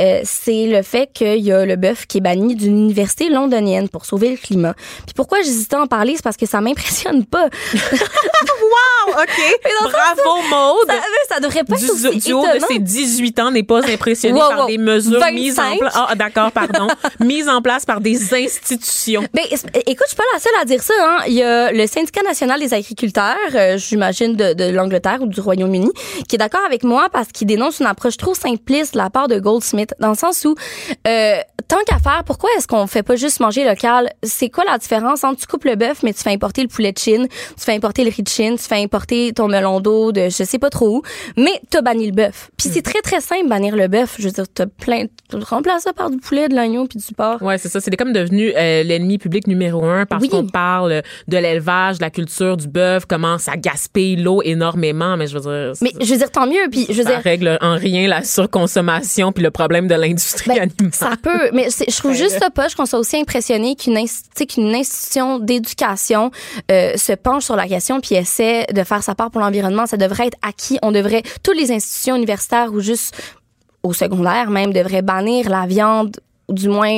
Euh, 0.00 0.20
c'est 0.24 0.66
le 0.66 0.82
fait 0.82 1.10
qu'il 1.12 1.40
y 1.40 1.52
a 1.52 1.66
le 1.66 1.76
bœuf 1.76 2.06
qui 2.06 2.18
est 2.18 2.20
banni 2.22 2.54
d'une 2.54 2.78
université 2.78 3.28
londonienne 3.28 3.88
pour 3.88 4.06
sauver 4.06 4.30
le 4.30 4.36
climat. 4.36 4.74
Puis 5.04 5.14
pourquoi 5.14 5.42
j'hésitais 5.42 5.76
à 5.76 5.82
en 5.82 5.86
parler, 5.86 6.14
c'est 6.16 6.24
parce 6.24 6.36
que 6.36 6.46
ça 6.46 6.60
m'impressionne 6.60 7.24
pas. 7.26 7.48
OK. 9.12 9.70
Bravo, 9.82 10.42
Maude. 10.50 10.88
Ça, 10.88 11.34
ça 11.34 11.40
devrait 11.40 11.64
pas 11.64 11.76
Du, 11.76 11.84
être 11.84 11.92
aussi 11.92 12.18
du 12.18 12.32
haut 12.32 12.42
de 12.42 12.60
ses 12.68 12.78
18 12.78 13.40
ans 13.40 13.50
n'est 13.50 13.62
pas 13.62 13.78
impressionné 13.86 14.40
Wow, 14.40 14.48
par 14.48 14.66
des 14.66 14.78
mesures 14.78 15.20
25. 15.20 15.34
mises 15.34 15.58
en 15.58 15.76
place. 15.76 15.94
Ah, 15.96 16.14
d'accord, 16.14 16.52
pardon. 16.52 16.88
mises 17.20 17.48
en 17.48 17.62
place 17.62 17.84
par 17.84 18.00
des 18.00 18.34
institutions. 18.34 19.22
Ben, 19.32 19.44
écoute, 19.50 20.04
je 20.04 20.08
suis 20.08 20.16
pas 20.16 20.22
la 20.32 20.38
seule 20.40 20.52
à 20.60 20.64
dire 20.64 20.82
ça. 20.82 20.94
Hein. 21.00 21.18
Il 21.26 21.34
y 21.34 21.42
a 21.42 21.72
le 21.72 21.86
syndicat 21.86 22.22
national 22.22 22.60
des 22.60 22.74
agriculteurs, 22.74 23.36
euh, 23.54 23.76
j'imagine 23.78 24.36
de, 24.36 24.52
de 24.54 24.64
l'Angleterre 24.70 25.18
ou 25.22 25.26
du 25.26 25.40
Royaume-Uni, 25.40 25.90
qui 26.28 26.36
est 26.36 26.38
d'accord 26.38 26.64
avec 26.66 26.84
moi 26.84 27.08
parce 27.12 27.28
qu'il 27.28 27.46
dénonce 27.46 27.80
une 27.80 27.86
approche 27.86 28.16
trop 28.16 28.34
simpliste 28.34 28.94
de 28.94 28.98
la 28.98 29.10
part 29.10 29.28
de 29.28 29.38
Goldsmith, 29.38 29.94
dans 30.00 30.10
le 30.10 30.16
sens 30.16 30.44
où, 30.44 30.54
euh, 31.06 31.36
tant 31.68 31.78
qu'à 31.86 31.98
faire, 31.98 32.22
pourquoi 32.24 32.50
est-ce 32.56 32.66
qu'on 32.66 32.86
fait 32.86 33.02
pas 33.02 33.16
juste 33.16 33.40
manger 33.40 33.64
local? 33.64 34.10
C'est 34.22 34.48
quoi 34.50 34.64
la 34.64 34.78
différence 34.78 35.24
entre 35.24 35.40
tu 35.40 35.46
coupes 35.46 35.64
le 35.64 35.76
bœuf, 35.76 36.02
mais 36.02 36.12
tu 36.12 36.22
fais 36.22 36.30
importer 36.30 36.62
le 36.62 36.68
poulet 36.68 36.92
de 36.92 36.98
Chine, 36.98 37.26
tu 37.28 37.64
fais 37.64 37.74
importer 37.74 38.04
le 38.04 38.10
riz 38.10 38.22
de 38.22 38.28
Chine, 38.28 38.56
tu 38.56 38.64
fais 38.64 38.82
importer 38.82 39.01
ton 39.06 39.48
melon 39.48 39.80
d'eau 39.80 40.12
de 40.12 40.28
je 40.28 40.44
sais 40.44 40.58
pas 40.58 40.70
trop 40.70 40.98
où, 40.98 41.02
mais 41.36 41.60
t'as 41.70 41.82
banni 41.82 42.06
le 42.06 42.12
bœuf. 42.12 42.50
Puis 42.56 42.68
c'est 42.72 42.82
très 42.82 43.00
très 43.00 43.20
simple 43.20 43.48
bannir 43.48 43.76
le 43.76 43.88
bœuf. 43.88 44.16
Je 44.18 44.24
veux 44.24 44.30
dire, 44.32 44.44
t'as 44.52 44.66
plein, 44.66 45.06
tu 45.30 45.36
remplaces 45.36 45.82
ça 45.82 45.92
par 45.92 46.10
du 46.10 46.16
poulet, 46.18 46.48
de 46.48 46.54
l'oignon 46.54 46.86
puis 46.86 46.98
du 46.98 47.14
porc. 47.14 47.42
Ouais, 47.42 47.58
c'est 47.58 47.68
ça. 47.68 47.80
C'est 47.80 47.90
comme 47.96 48.12
devenu 48.12 48.52
euh, 48.56 48.82
l'ennemi 48.82 49.18
public 49.18 49.46
numéro 49.46 49.84
un 49.84 50.06
parce 50.06 50.22
Oui. 50.22 50.28
qu'on 50.28 50.46
parle 50.46 51.02
de 51.28 51.36
l'élevage, 51.36 51.98
de 51.98 52.02
la 52.02 52.10
culture 52.10 52.56
du 52.56 52.68
bœuf, 52.68 53.04
comment 53.08 53.38
ça 53.38 53.56
gaspille 53.56 54.16
l'eau 54.16 54.42
énormément. 54.42 55.16
Mais 55.16 55.26
je 55.26 55.38
veux 55.38 55.40
dire, 55.40 55.72
Mais 55.80 55.92
je 56.04 56.12
veux 56.12 56.18
dire, 56.18 56.30
tant 56.30 56.46
mieux. 56.46 56.68
Puis 56.70 56.86
je 56.88 56.94
veux 56.94 57.02
ça 57.04 57.10
dire, 57.10 57.20
règle 57.22 57.58
en 57.60 57.74
rien 57.76 58.08
la 58.08 58.22
surconsommation 58.22 59.32
puis 59.32 59.42
le 59.42 59.50
problème 59.50 59.88
de 59.88 59.94
l'industrie 59.94 60.50
Ben, 60.50 60.60
alimentaire. 60.78 60.92
ça 60.92 61.12
peut, 61.22 61.50
mais 61.52 61.68
je 61.70 61.96
trouve 61.96 62.12
juste 62.14 62.38
ça 62.38 62.50
poche 62.50 62.74
qu'on 62.74 62.86
soit 62.86 62.98
aussi 62.98 63.16
impressionné 63.16 63.74
qu'une 63.76 63.98
qu'une 64.48 64.74
institution 64.74 65.38
d'éducation 65.38 66.30
euh, 66.70 66.96
se 66.96 67.12
penche 67.12 67.44
sur 67.44 67.56
la 67.56 67.66
question 67.68 68.00
puis 68.00 68.14
essaie 68.14 68.66
de 68.74 68.82
faire 68.84 68.91
sa 69.00 69.14
part 69.14 69.30
pour 69.30 69.40
l'environnement. 69.40 69.86
Ça 69.86 69.96
devrait 69.96 70.26
être 70.26 70.38
acquis. 70.42 70.78
On 70.82 70.92
devrait, 70.92 71.22
toutes 71.42 71.56
les 71.56 71.72
institutions 71.72 72.16
universitaires 72.16 72.72
ou 72.74 72.80
juste 72.80 73.14
au 73.82 73.92
secondaire 73.92 74.50
même, 74.50 74.72
devraient 74.72 75.02
bannir 75.02 75.48
la 75.48 75.66
viande 75.66 76.18
ou 76.48 76.54
du 76.54 76.68
moins 76.68 76.90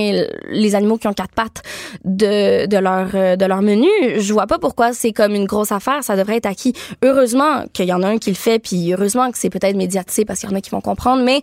les 0.49 0.75
animaux 0.75 0.97
qui 0.97 1.07
ont 1.07 1.13
quatre 1.13 1.35
pattes 1.35 1.63
de, 2.03 2.65
de 2.67 2.77
leur 2.79 3.09
euh, 3.15 3.37
de 3.37 3.45
leur 3.45 3.61
menu. 3.61 3.89
Je 4.17 4.33
vois 4.33 4.47
pas 4.47 4.59
pourquoi 4.59 4.95
c'est 4.95 5.13
comme 5.13 5.35
une 5.35 5.45
grosse 5.45 5.71
affaire. 5.71 6.03
Ça 6.03 6.17
devrait 6.17 6.37
être 6.39 6.47
acquis. 6.47 6.73
Heureusement 7.03 7.65
qu'il 7.75 7.85
y 7.87 7.93
en 7.93 8.03
a 8.03 8.09
un 8.09 8.17
qui 8.19 8.31
le 8.31 8.37
fait, 8.37 8.59
puis 8.59 8.93
heureusement 8.93 9.31
que 9.31 9.37
c'est 9.39 9.51
peut-être 9.51 9.77
médiatisé 9.77 10.25
parce 10.25 10.41
qu'il 10.41 10.51
y 10.51 10.53
en 10.53 10.57
a 10.57 10.61
qui 10.63 10.71
vont 10.71 10.81
comprendre. 10.81 11.23
Mais 11.23 11.43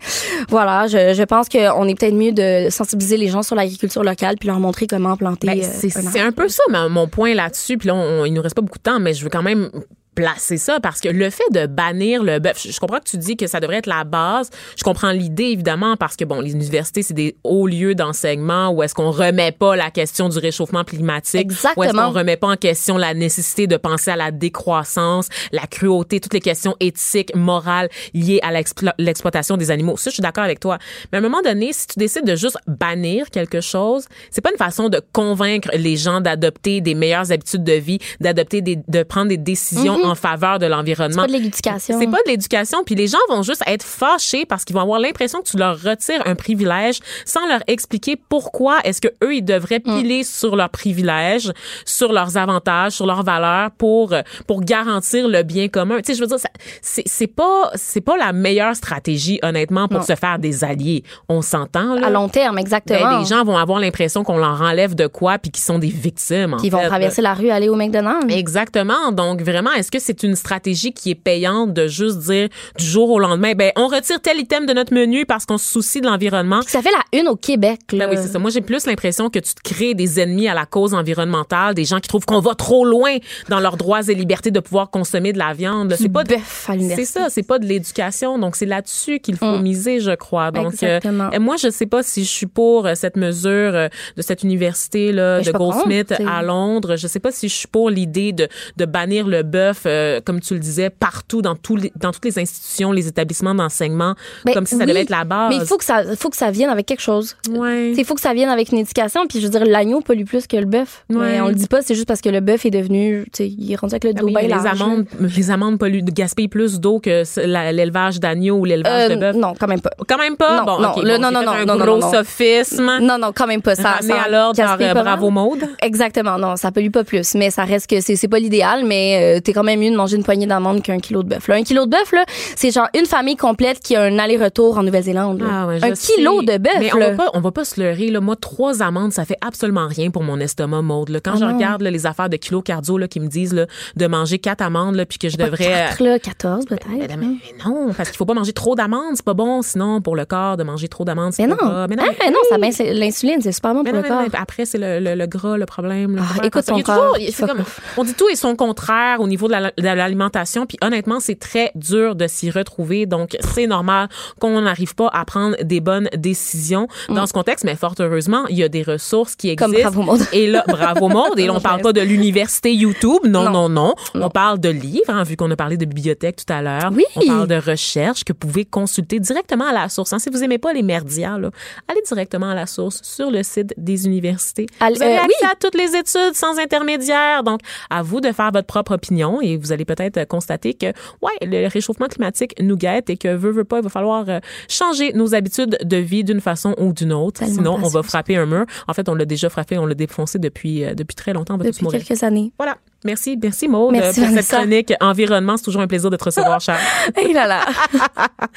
voilà, 0.49 0.87
je, 0.87 1.13
je 1.13 1.23
pense 1.23 1.47
qu'on 1.47 1.87
est 1.87 1.95
peut-être 1.95 2.15
mieux 2.15 2.31
de 2.33 2.69
sensibiliser 2.71 3.17
les 3.17 3.27
gens 3.27 3.43
sur 3.43 3.55
l'agriculture 3.55 4.03
locale 4.03 4.35
puis 4.39 4.47
leur 4.47 4.59
montrer 4.59 4.87
comment 4.87 5.15
planter. 5.15 5.47
Ben, 5.47 5.59
euh, 5.63 5.89
c'est 5.89 6.19
un 6.19 6.31
peu 6.31 6.47
ça 6.49 6.63
mon 6.89 7.07
point 7.07 7.33
là-dessus. 7.35 7.77
Puis 7.77 7.87
là, 7.87 7.95
on- 7.95 8.25
il 8.25 8.33
nous 8.33 8.41
reste 8.41 8.55
pas 8.55 8.61
beaucoup 8.63 8.79
de 8.79 8.83
temps, 8.83 8.99
mais 8.99 9.13
je 9.13 9.23
veux 9.23 9.29
quand 9.29 9.43
même 9.43 9.69
placer 10.15 10.57
ça 10.57 10.79
parce 10.81 10.99
que 10.99 11.07
le 11.09 11.29
fait 11.29 11.43
de 11.51 11.65
bannir 11.67 12.23
le 12.23 12.39
bœuf, 12.39 12.67
je 12.69 12.77
comprends 12.79 12.99
que 12.99 13.09
tu 13.09 13.17
dis 13.17 13.37
que 13.37 13.47
ça 13.47 13.59
devrait 13.59 13.77
être 13.77 13.87
la 13.87 14.03
base. 14.03 14.49
Je 14.77 14.83
comprends 14.83 15.11
l'idée 15.11 15.45
évidemment 15.45 15.95
parce 15.95 16.15
que 16.17 16.25
bon, 16.25 16.41
les 16.41 16.51
universités 16.51 17.01
c'est 17.01 17.13
des 17.13 17.37
hauts 17.43 17.67
lieux 17.67 17.95
d'enseignement 17.95 18.69
où 18.71 18.83
est-ce 18.83 18.93
qu'on 18.93 19.11
remet 19.11 19.51
pas 19.53 19.75
la 19.75 19.89
question 19.89 20.27
du 20.29 20.37
réchauffement 20.37 20.83
climatique, 20.83 21.39
Exactement. 21.41 21.73
où 21.77 21.83
est-ce 21.83 21.93
qu'on 21.93 22.09
remet 22.11 22.35
pas 22.37 22.47
en 22.47 22.55
question 22.57 22.97
la 22.97 23.13
nécessité 23.13 23.67
de 23.67 23.77
penser 23.77 24.11
à 24.11 24.15
la 24.17 24.31
décroissance, 24.31 25.27
la 25.51 25.65
cruauté, 25.67 26.19
toutes 26.19 26.33
les 26.33 26.41
questions 26.41 26.75
éthiques, 26.79 27.35
morales 27.35 27.89
liées 28.13 28.39
à 28.43 28.51
l'explo- 28.51 28.91
l'exploitation 28.97 29.55
des 29.57 29.71
animaux. 29.71 29.97
Ça, 29.97 30.09
je 30.09 30.15
suis 30.15 30.21
d'accord 30.21 30.43
avec 30.43 30.59
toi. 30.59 30.77
Mais 31.11 31.17
à 31.17 31.19
un 31.19 31.23
moment 31.23 31.41
donné, 31.41 31.71
si 31.73 31.87
tu 31.87 31.99
décides 31.99 32.25
de 32.25 32.35
juste 32.35 32.57
bannir 32.67 33.29
quelque 33.29 33.61
chose, 33.61 34.05
c'est 34.29 34.41
pas 34.41 34.51
une 34.51 34.57
façon 34.57 34.89
de 34.89 35.01
convaincre 35.13 35.69
les 35.73 35.95
gens 35.95 36.21
d'adopter 36.21 36.81
des 36.81 36.95
meilleures 36.95 37.31
habitudes 37.31 37.63
de 37.63 37.73
vie, 37.73 37.99
d'adopter 38.19 38.61
des, 38.61 38.77
de 38.87 39.03
prendre 39.03 39.29
des 39.29 39.37
décisions 39.37 40.00
en 40.03 40.15
faveur 40.15 40.59
de 40.59 40.65
l'environnement. 40.65 41.21
Pas 41.23 41.27
de 41.27 41.31
l'éducation. 41.33 41.97
C'est 41.99 42.07
pas 42.07 42.21
de 42.25 42.29
l'éducation, 42.29 42.83
puis 42.85 42.95
les 42.95 43.07
gens 43.07 43.17
vont 43.29 43.43
juste 43.43 43.63
être 43.67 43.83
fâchés 43.83 44.45
parce 44.45 44.63
qu'ils 44.65 44.75
vont 44.75 44.81
avoir 44.81 44.99
l'impression 44.99 45.41
que 45.41 45.47
tu 45.49 45.57
leur 45.57 45.79
retires 45.81 46.21
un 46.25 46.35
privilège 46.35 46.99
sans 47.25 47.45
leur 47.47 47.61
expliquer 47.67 48.15
pourquoi 48.29 48.79
est-ce 48.83 49.01
que 49.01 49.09
eux 49.23 49.35
ils 49.35 49.43
devraient 49.45 49.79
piler 49.79 50.23
sur 50.23 50.55
leurs 50.55 50.69
privilèges, 50.69 51.51
sur 51.85 52.13
leurs 52.13 52.37
avantages, 52.37 52.93
sur 52.93 53.05
leurs 53.05 53.23
valeurs 53.23 53.71
pour 53.71 54.13
euh, 54.13 54.21
pour 54.47 54.61
garantir 54.61 55.27
le 55.27 55.43
bien 55.43 55.67
commun. 55.67 55.97
Tu 55.97 56.11
sais, 56.11 56.15
je 56.15 56.21
veux 56.21 56.27
dire, 56.27 56.37
c'est 56.81 57.03
c'est 57.05 57.27
pas 57.27 57.71
c'est 57.75 58.01
pas 58.01 58.17
la 58.17 58.33
meilleure 58.33 58.75
stratégie 58.75 59.39
honnêtement 59.43 59.87
pour 59.87 59.99
Non. 59.99 60.05
se 60.05 60.15
faire 60.15 60.39
des 60.39 60.63
alliés. 60.63 61.03
On 61.29 61.41
s'entend 61.41 61.95
là. 61.95 62.07
À 62.07 62.09
long 62.09 62.29
terme, 62.29 62.55
Ben, 62.55 62.61
exactement. 62.61 63.19
les 63.19 63.25
gens 63.25 63.43
vont 63.43 63.57
avoir 63.57 63.79
l'impression 63.79 64.23
qu'on 64.23 64.37
leur 64.37 64.61
enlève 64.61 64.95
de 64.95 65.07
quoi 65.07 65.37
puis 65.37 65.51
qu'ils 65.51 65.63
sont 65.63 65.79
des 65.79 65.87
victimes. 65.87 66.55
qui 66.59 66.69
vont 66.69 66.81
traverser 66.85 67.21
la 67.21 67.33
rue, 67.33 67.49
aller 67.49 67.69
au 67.69 67.75
McDonald's. 67.75 68.33
Exactement. 68.33 69.11
Donc 69.11 69.41
vraiment, 69.41 69.71
est-ce 69.73 69.90
que 69.91 69.99
c'est 69.99 70.23
une 70.23 70.35
stratégie 70.35 70.93
qui 70.93 71.11
est 71.11 71.15
payante 71.15 71.73
de 71.73 71.87
juste 71.87 72.19
dire 72.19 72.49
du 72.77 72.85
jour 72.85 73.09
au 73.09 73.19
lendemain, 73.19 73.53
ben 73.53 73.71
on 73.75 73.87
retire 73.87 74.19
tel 74.21 74.39
item 74.39 74.65
de 74.65 74.73
notre 74.73 74.93
menu 74.93 75.25
parce 75.25 75.45
qu'on 75.45 75.57
se 75.57 75.67
soucie 75.71 76.01
de 76.01 76.07
l'environnement. 76.07 76.61
Ça 76.67 76.81
fait 76.81 76.89
la 76.91 77.19
une 77.19 77.27
au 77.27 77.35
Québec. 77.35 77.79
Là. 77.91 78.07
Ben 78.07 78.15
oui, 78.15 78.21
c'est 78.21 78.29
ça. 78.31 78.39
Moi, 78.39 78.49
j'ai 78.51 78.61
plus 78.61 78.85
l'impression 78.85 79.29
que 79.29 79.39
tu 79.39 79.53
te 79.53 79.61
crées 79.61 79.93
des 79.93 80.19
ennemis 80.19 80.47
à 80.47 80.53
la 80.53 80.65
cause 80.65 80.93
environnementale, 80.93 81.75
des 81.75 81.85
gens 81.85 81.99
qui 81.99 82.07
trouvent 82.07 82.25
qu'on 82.25 82.39
va 82.39 82.55
trop 82.55 82.85
loin 82.85 83.17
dans 83.49 83.59
leurs 83.59 83.77
droits 83.77 84.01
et 84.09 84.15
libertés 84.15 84.51
de 84.51 84.59
pouvoir 84.59 84.89
consommer 84.89 85.33
de 85.33 85.37
la 85.37 85.53
viande. 85.53 85.93
C'est 85.97 86.09
pas 86.09 86.23
de- 86.23 86.35
bœuf 86.35 86.69
à 86.69 86.73
c'est 86.95 87.05
ça, 87.05 87.29
c'est 87.29 87.43
pas 87.43 87.59
de 87.59 87.65
l'éducation. 87.65 88.39
Donc, 88.39 88.55
c'est 88.55 88.65
là-dessus 88.65 89.19
qu'il 89.19 89.35
faut 89.35 89.59
miser, 89.59 89.99
je 89.99 90.15
crois. 90.15 90.51
Donc, 90.51 90.81
euh, 90.83 90.99
moi, 91.39 91.57
je 91.57 91.69
sais 91.69 91.85
pas 91.85 92.03
si 92.03 92.23
je 92.23 92.29
suis 92.29 92.45
pour 92.47 92.85
euh, 92.85 92.95
cette 92.95 93.17
mesure 93.17 93.51
euh, 93.75 93.87
de 94.17 94.21
cette 94.21 94.43
université 94.43 95.11
là 95.11 95.41
je 95.41 95.51
de 95.51 95.57
contre, 95.57 95.75
Goldsmith 95.77 96.13
à 96.27 96.41
Londres. 96.41 96.95
Je 96.95 97.07
sais 97.07 97.19
pas 97.19 97.31
si 97.31 97.49
je 97.49 97.53
suis 97.55 97.67
pour 97.67 97.89
l'idée 97.89 98.31
de, 98.33 98.47
de 98.77 98.85
bannir 98.85 99.27
le 99.27 99.43
bœuf, 99.43 99.80
euh, 99.85 100.19
comme 100.23 100.39
tu 100.39 100.53
le 100.53 100.59
disais, 100.59 100.89
partout 100.89 101.41
dans 101.41 101.55
tous 101.55 101.75
les, 101.75 101.91
dans 101.95 102.11
toutes 102.11 102.25
les 102.25 102.39
institutions, 102.39 102.91
les 102.91 103.07
établissements 103.07 103.55
d'enseignement, 103.55 104.15
Ben 104.45 104.53
comme 104.53 104.65
si 104.65 104.75
ça 104.75 104.81
oui, 104.83 104.87
devait 104.87 105.01
être 105.01 105.09
la 105.09 105.23
base. 105.23 105.49
Mais 105.49 105.57
il 105.57 105.65
faut 105.67 105.77
que 105.77 105.83
ça, 105.85 106.03
faut 106.17 106.29
que 106.29 106.37
ça 106.37 106.51
vienne 106.51 106.69
avec 106.69 106.85
quelque 106.85 107.01
chose. 107.01 107.35
Ouais. 107.51 107.93
Il 107.97 108.05
faut 108.05 108.15
que 108.15 108.21
ça 108.21 108.33
vienne 108.33 108.49
avec 108.49 108.71
une 108.71 108.77
éducation. 108.79 109.25
Puis 109.27 109.39
je 109.39 109.45
veux 109.45 109.51
dire, 109.51 109.65
l'agneau 109.65 110.01
pollue 110.01 110.23
plus 110.25 110.47
que 110.47 110.57
le 110.57 110.65
bœuf. 110.65 111.03
Ouais. 111.09 111.17
Mais 111.33 111.41
on 111.41 111.47
le 111.47 111.55
dit 111.55 111.67
pas, 111.67 111.81
c'est 111.81 111.95
juste 111.95 112.07
parce 112.07 112.21
que 112.21 112.29
le 112.29 112.39
bœuf 112.39 112.65
est 112.65 112.71
devenu, 112.71 113.25
il 113.39 113.71
est 113.71 113.75
rendu 113.75 113.93
avec 113.93 114.03
le 114.03 114.11
Ah 114.15 114.19
dos 114.19 114.25
oui, 114.25 114.33
bien 114.33 114.41
mais 114.43 114.47
les 114.47 114.67
amandes, 114.67 115.05
les 115.19 115.51
amandes 115.51 115.77
polluent, 115.79 116.03
gaspillent 116.03 116.47
plus 116.47 116.79
d'eau 116.79 116.99
que 116.99 117.23
l'élevage 117.71 118.19
d'agneaux 118.19 118.57
ou 118.57 118.65
l'élevage 118.65 119.09
de 119.09 119.15
Euh, 119.15 119.17
bœuf. 119.17 119.35
non, 119.35 119.53
quand 119.59 119.67
même 119.67 119.81
pas. 119.81 119.91
Quand 120.07 120.17
même 120.17 120.35
pas? 120.37 120.57
Non, 120.57 120.63
bon, 120.65 120.79
non, 120.81 120.89
ok, 120.91 121.03
le- 121.03 121.15
bon, 121.15 121.21
non, 121.21 121.31
non, 121.31 121.43
non, 121.43 121.51
un 121.51 121.65
non, 121.65 121.77
gros 121.77 121.97
non. 121.97 122.11
sophisme. 122.11 122.91
Non, 123.01 123.17
non, 123.17 123.31
quand 123.35 123.47
même 123.47 123.61
pas. 123.61 123.75
Ça, 123.75 123.97
ça 124.01 124.21
à 124.23 124.29
l'ordre 124.29 124.57
par 124.61 124.77
euh, 124.81 124.93
Bravo. 124.93 125.29
Maude. 125.29 125.63
Exactement, 125.81 126.37
non, 126.37 126.55
ça 126.55 126.71
pollue 126.71 126.89
pas 126.91 127.03
plus. 127.03 127.35
Mais 127.35 127.49
ça 127.49 127.63
reste 127.63 127.89
que 127.89 128.01
c'est 128.01 128.15
c'est 128.15 128.27
pas 128.27 128.39
l'idéal, 128.39 128.83
mais 128.85 129.37
euh, 129.37 129.39
t'es 129.41 129.53
quand 129.53 129.63
même 129.63 129.70
mieux 129.77 129.91
de 129.91 129.95
manger 129.95 130.17
une 130.17 130.23
poignée 130.23 130.45
d'amandes 130.47 130.81
qu'un 130.81 130.99
kilo 130.99 131.23
de 131.23 131.29
bœuf. 131.29 131.49
Un 131.49 131.63
kilo 131.63 131.85
de 131.85 131.91
bœuf, 131.91 132.11
là, 132.11 132.25
c'est 132.55 132.71
genre 132.71 132.87
une 132.97 133.05
famille 133.05 133.35
complète 133.35 133.79
qui 133.79 133.95
a 133.95 134.01
un 134.03 134.17
aller-retour 134.19 134.77
en 134.77 134.83
Nouvelle-Zélande. 134.83 135.43
Ah 135.49 135.67
ouais, 135.67 135.79
un 135.83 135.91
kilo 135.91 136.41
de 136.41 136.57
bœuf, 136.57 136.73
Mais 136.79 136.93
on 136.93 136.99
va 136.99 137.11
pas, 137.11 137.29
on 137.33 137.39
va 137.41 137.51
pas 137.51 137.65
se 137.65 137.79
leurrer, 137.81 138.07
là. 138.09 138.19
Moi, 138.21 138.35
trois 138.35 138.81
amandes, 138.81 139.11
ça 139.13 139.25
fait 139.25 139.37
absolument 139.41 139.87
rien 139.87 140.09
pour 140.11 140.23
mon 140.23 140.39
estomac, 140.39 140.81
Maude, 140.81 141.09
là. 141.09 141.19
Quand 141.19 141.33
Ah 141.35 141.39
je 141.39 141.45
regarde, 141.45 141.81
là, 141.81 141.91
les 141.91 142.05
affaires 142.05 142.29
de 142.29 142.37
kilo 142.37 142.61
cardio, 142.61 142.97
là, 142.97 143.07
qui 143.07 143.19
me 143.19 143.27
disent, 143.27 143.53
là, 143.53 143.65
de 143.95 144.07
manger 144.07 144.39
quatre 144.39 144.61
amandes, 144.61 144.95
là, 144.95 145.05
puis 145.05 145.17
que 145.17 145.29
je 145.29 145.37
Pas 145.37 145.45
devrais. 145.45 145.65
quatre, 145.65 146.01
là, 146.03 146.19
14 146.19 146.65
peut-être. 146.65 146.87
Mais, 146.89 147.07
là. 147.07 147.15
mais- 147.17 147.25
mais 147.27 147.35
non, 147.65 147.93
parce 147.95 148.09
qu'il 148.09 148.17
faut 148.17 148.25
pas 148.25 148.33
manger 148.33 148.53
trop 148.53 148.75
d'amandes, 148.75 149.15
c'est 149.15 149.25
pas 149.25 149.33
bon, 149.33 149.61
sinon, 149.61 150.01
pour 150.01 150.15
le 150.15 150.25
corps, 150.25 150.57
de 150.57 150.63
manger 150.63 150.87
trop 150.87 151.03
d'amandes, 151.05 151.33
Mais 151.39 151.47
non. 151.47 151.55
pas 151.57 151.65
gras. 151.65 151.87
Mais 151.87 151.95
non, 151.95 152.03
Hein, 152.03 152.31
non, 152.31 152.39
ça 152.49 152.57
baisse 152.57 152.79
l'insuline, 152.79 153.41
c'est 153.41 153.51
super 153.51 153.73
bon 153.73 153.83
Mais 153.83 153.89
pour 153.91 153.97
le 153.97 154.03
mais 154.03 154.09
corps. 154.09 154.21
mais 154.31 154.39
après, 154.39 154.65
c'est 154.65 154.77
le, 154.77 154.99
le, 154.99 155.15
le 155.15 155.27
gras, 155.27 155.57
le 155.57 155.65
problème. 155.65 156.19
Ah, 156.21 156.45
écoute 156.45 156.65
ton 156.65 156.81
corps. 156.81 157.15
comme- 157.39 157.63
on 157.97 158.03
dit 158.03 158.13
tout 158.13 158.29
et 158.29 158.35
son 158.35 158.55
contraire 158.55 159.19
au 159.21 159.27
niveau 159.27 159.47
de 159.47 159.51
la- 159.53 159.60
de 159.77 159.83
l'alimentation. 159.83 160.65
Puis 160.65 160.77
honnêtement, 160.81 161.19
c'est 161.19 161.39
très 161.39 161.71
dur 161.75 162.15
de 162.15 162.27
s'y 162.27 162.49
retrouver. 162.49 163.05
Donc, 163.05 163.37
c'est 163.53 163.67
normal 163.67 164.09
qu'on 164.39 164.59
n'arrive 164.61 164.95
pas 164.95 165.09
à 165.13 165.25
prendre 165.25 165.55
des 165.63 165.79
bonnes 165.81 166.09
décisions 166.17 166.87
dans 167.09 167.25
ce 167.27 167.33
contexte. 167.33 167.65
Mais 167.65 167.75
fort 167.75 167.95
heureusement, 167.99 168.45
il 168.49 168.57
y 168.57 168.63
a 168.63 168.69
des 168.69 168.83
ressources 168.83 169.35
qui 169.35 169.51
Mm. 169.51 169.55
Comme 169.55 169.71
existent. 169.73 169.91
Bravo 169.91 170.11
Monde. 170.11 170.27
Et 170.33 170.47
là, 170.47 170.63
bravo 170.67 171.07
monde. 171.09 171.37
Et 171.39 171.45
là, 171.47 171.53
on 171.55 171.59
parle 171.59 171.81
pas 171.81 171.93
de 171.93 172.01
l'université 172.01 172.73
YouTube. 172.73 173.19
Non, 173.25 173.43
non, 173.49 173.67
Non. 173.69 173.93
non. 174.15 174.25
On 174.25 174.29
parle 174.29 174.59
de 174.59 174.69
livres, 174.69 175.09
hein, 175.09 175.23
vu 175.23 175.35
qu'on 175.35 175.51
a 175.51 175.55
parlé 175.55 175.77
de 175.77 175.85
bibliothèque 175.85 176.37
tout 176.45 176.53
à 176.53 176.61
l'heure. 176.61 176.89
Oui. 176.93 177.03
On 177.15 177.25
parle 177.25 177.47
de 177.47 177.55
recherche 177.55 178.23
que 178.23 178.31
vous 178.33 178.39
pouvez 178.39 178.65
consulter 178.65 179.19
directement 179.19 179.65
à 179.67 179.73
la 179.73 179.89
source. 179.89 180.13
hein. 180.13 180.19
Si 180.19 180.29
vous 180.29 180.43
aimez 180.43 180.57
pas 180.57 180.71
les 180.73 180.83
merdias, 180.83 181.37
là, 181.37 181.49
allez 181.87 182.01
directement 182.07 182.49
à 182.51 182.55
la 182.55 182.65
source 182.65 182.99
sur 183.03 183.29
le 183.31 183.43
site 183.43 183.73
des 183.77 184.05
universités. 184.05 184.67
Allez- 184.79 184.95
vous 184.95 185.01
avez 185.03 185.13
euh, 185.17 185.21
accès 185.21 185.35
oui. 185.41 185.47
à 185.51 185.55
toutes 185.59 185.75
les 185.75 185.95
études 185.95 186.33
sans 186.35 186.57
intermédiaire. 186.59 187.43
Donc, 187.43 187.59
à 187.89 188.01
vous 188.01 188.21
de 188.21 188.31
faire 188.31 188.51
votre 188.51 188.67
propre 188.67 188.93
opinion 188.95 189.41
et 189.41 189.50
vous 189.57 189.71
allez 189.71 189.85
peut-être 189.85 190.17
euh, 190.17 190.25
constater 190.25 190.73
que, 190.73 190.87
ouais, 191.21 191.31
le 191.41 191.67
réchauffement 191.67 192.07
climatique 192.07 192.53
nous 192.61 192.77
guette 192.77 193.09
et 193.09 193.17
que 193.17 193.29
veut, 193.35 193.51
veut 193.51 193.63
pas, 193.63 193.77
il 193.77 193.83
va 193.83 193.89
falloir 193.89 194.25
euh, 194.29 194.39
changer 194.69 195.13
nos 195.13 195.33
habitudes 195.35 195.77
de 195.83 195.97
vie 195.97 196.23
d'une 196.23 196.41
façon 196.41 196.75
ou 196.77 196.93
d'une 196.93 197.13
autre. 197.13 197.39
Tellement 197.41 197.55
Sinon, 197.55 197.79
on 197.83 197.87
va 197.89 198.03
frapper 198.03 198.35
un 198.37 198.45
mur. 198.45 198.65
En 198.87 198.93
fait, 198.93 199.07
on 199.09 199.15
l'a 199.15 199.25
déjà 199.25 199.49
frappé, 199.49 199.77
on 199.77 199.85
l'a 199.85 199.93
défoncé 199.95 200.39
depuis, 200.39 200.83
euh, 200.83 200.93
depuis 200.93 201.15
très 201.15 201.33
longtemps. 201.33 201.55
On 201.55 201.57
va 201.57 201.65
tous 201.65 201.71
Depuis 201.71 201.83
mourir. 201.85 202.03
quelques 202.03 202.23
années. 202.23 202.51
Voilà. 202.57 202.77
Merci, 203.03 203.35
merci 203.41 203.67
Maud 203.67 203.91
Merci, 203.93 204.07
pour 204.07 204.13
cette 204.13 204.25
Vanessa. 204.29 204.57
chronique 204.57 204.93
environnement. 205.01 205.57
C'est 205.57 205.63
toujours 205.63 205.81
un 205.81 205.87
plaisir 205.87 206.11
de 206.11 206.17
te 206.17 206.23
recevoir, 206.23 206.61
Charles. 206.61 206.79
Et 207.27 207.33
là 207.33 207.47
là. 207.47 207.61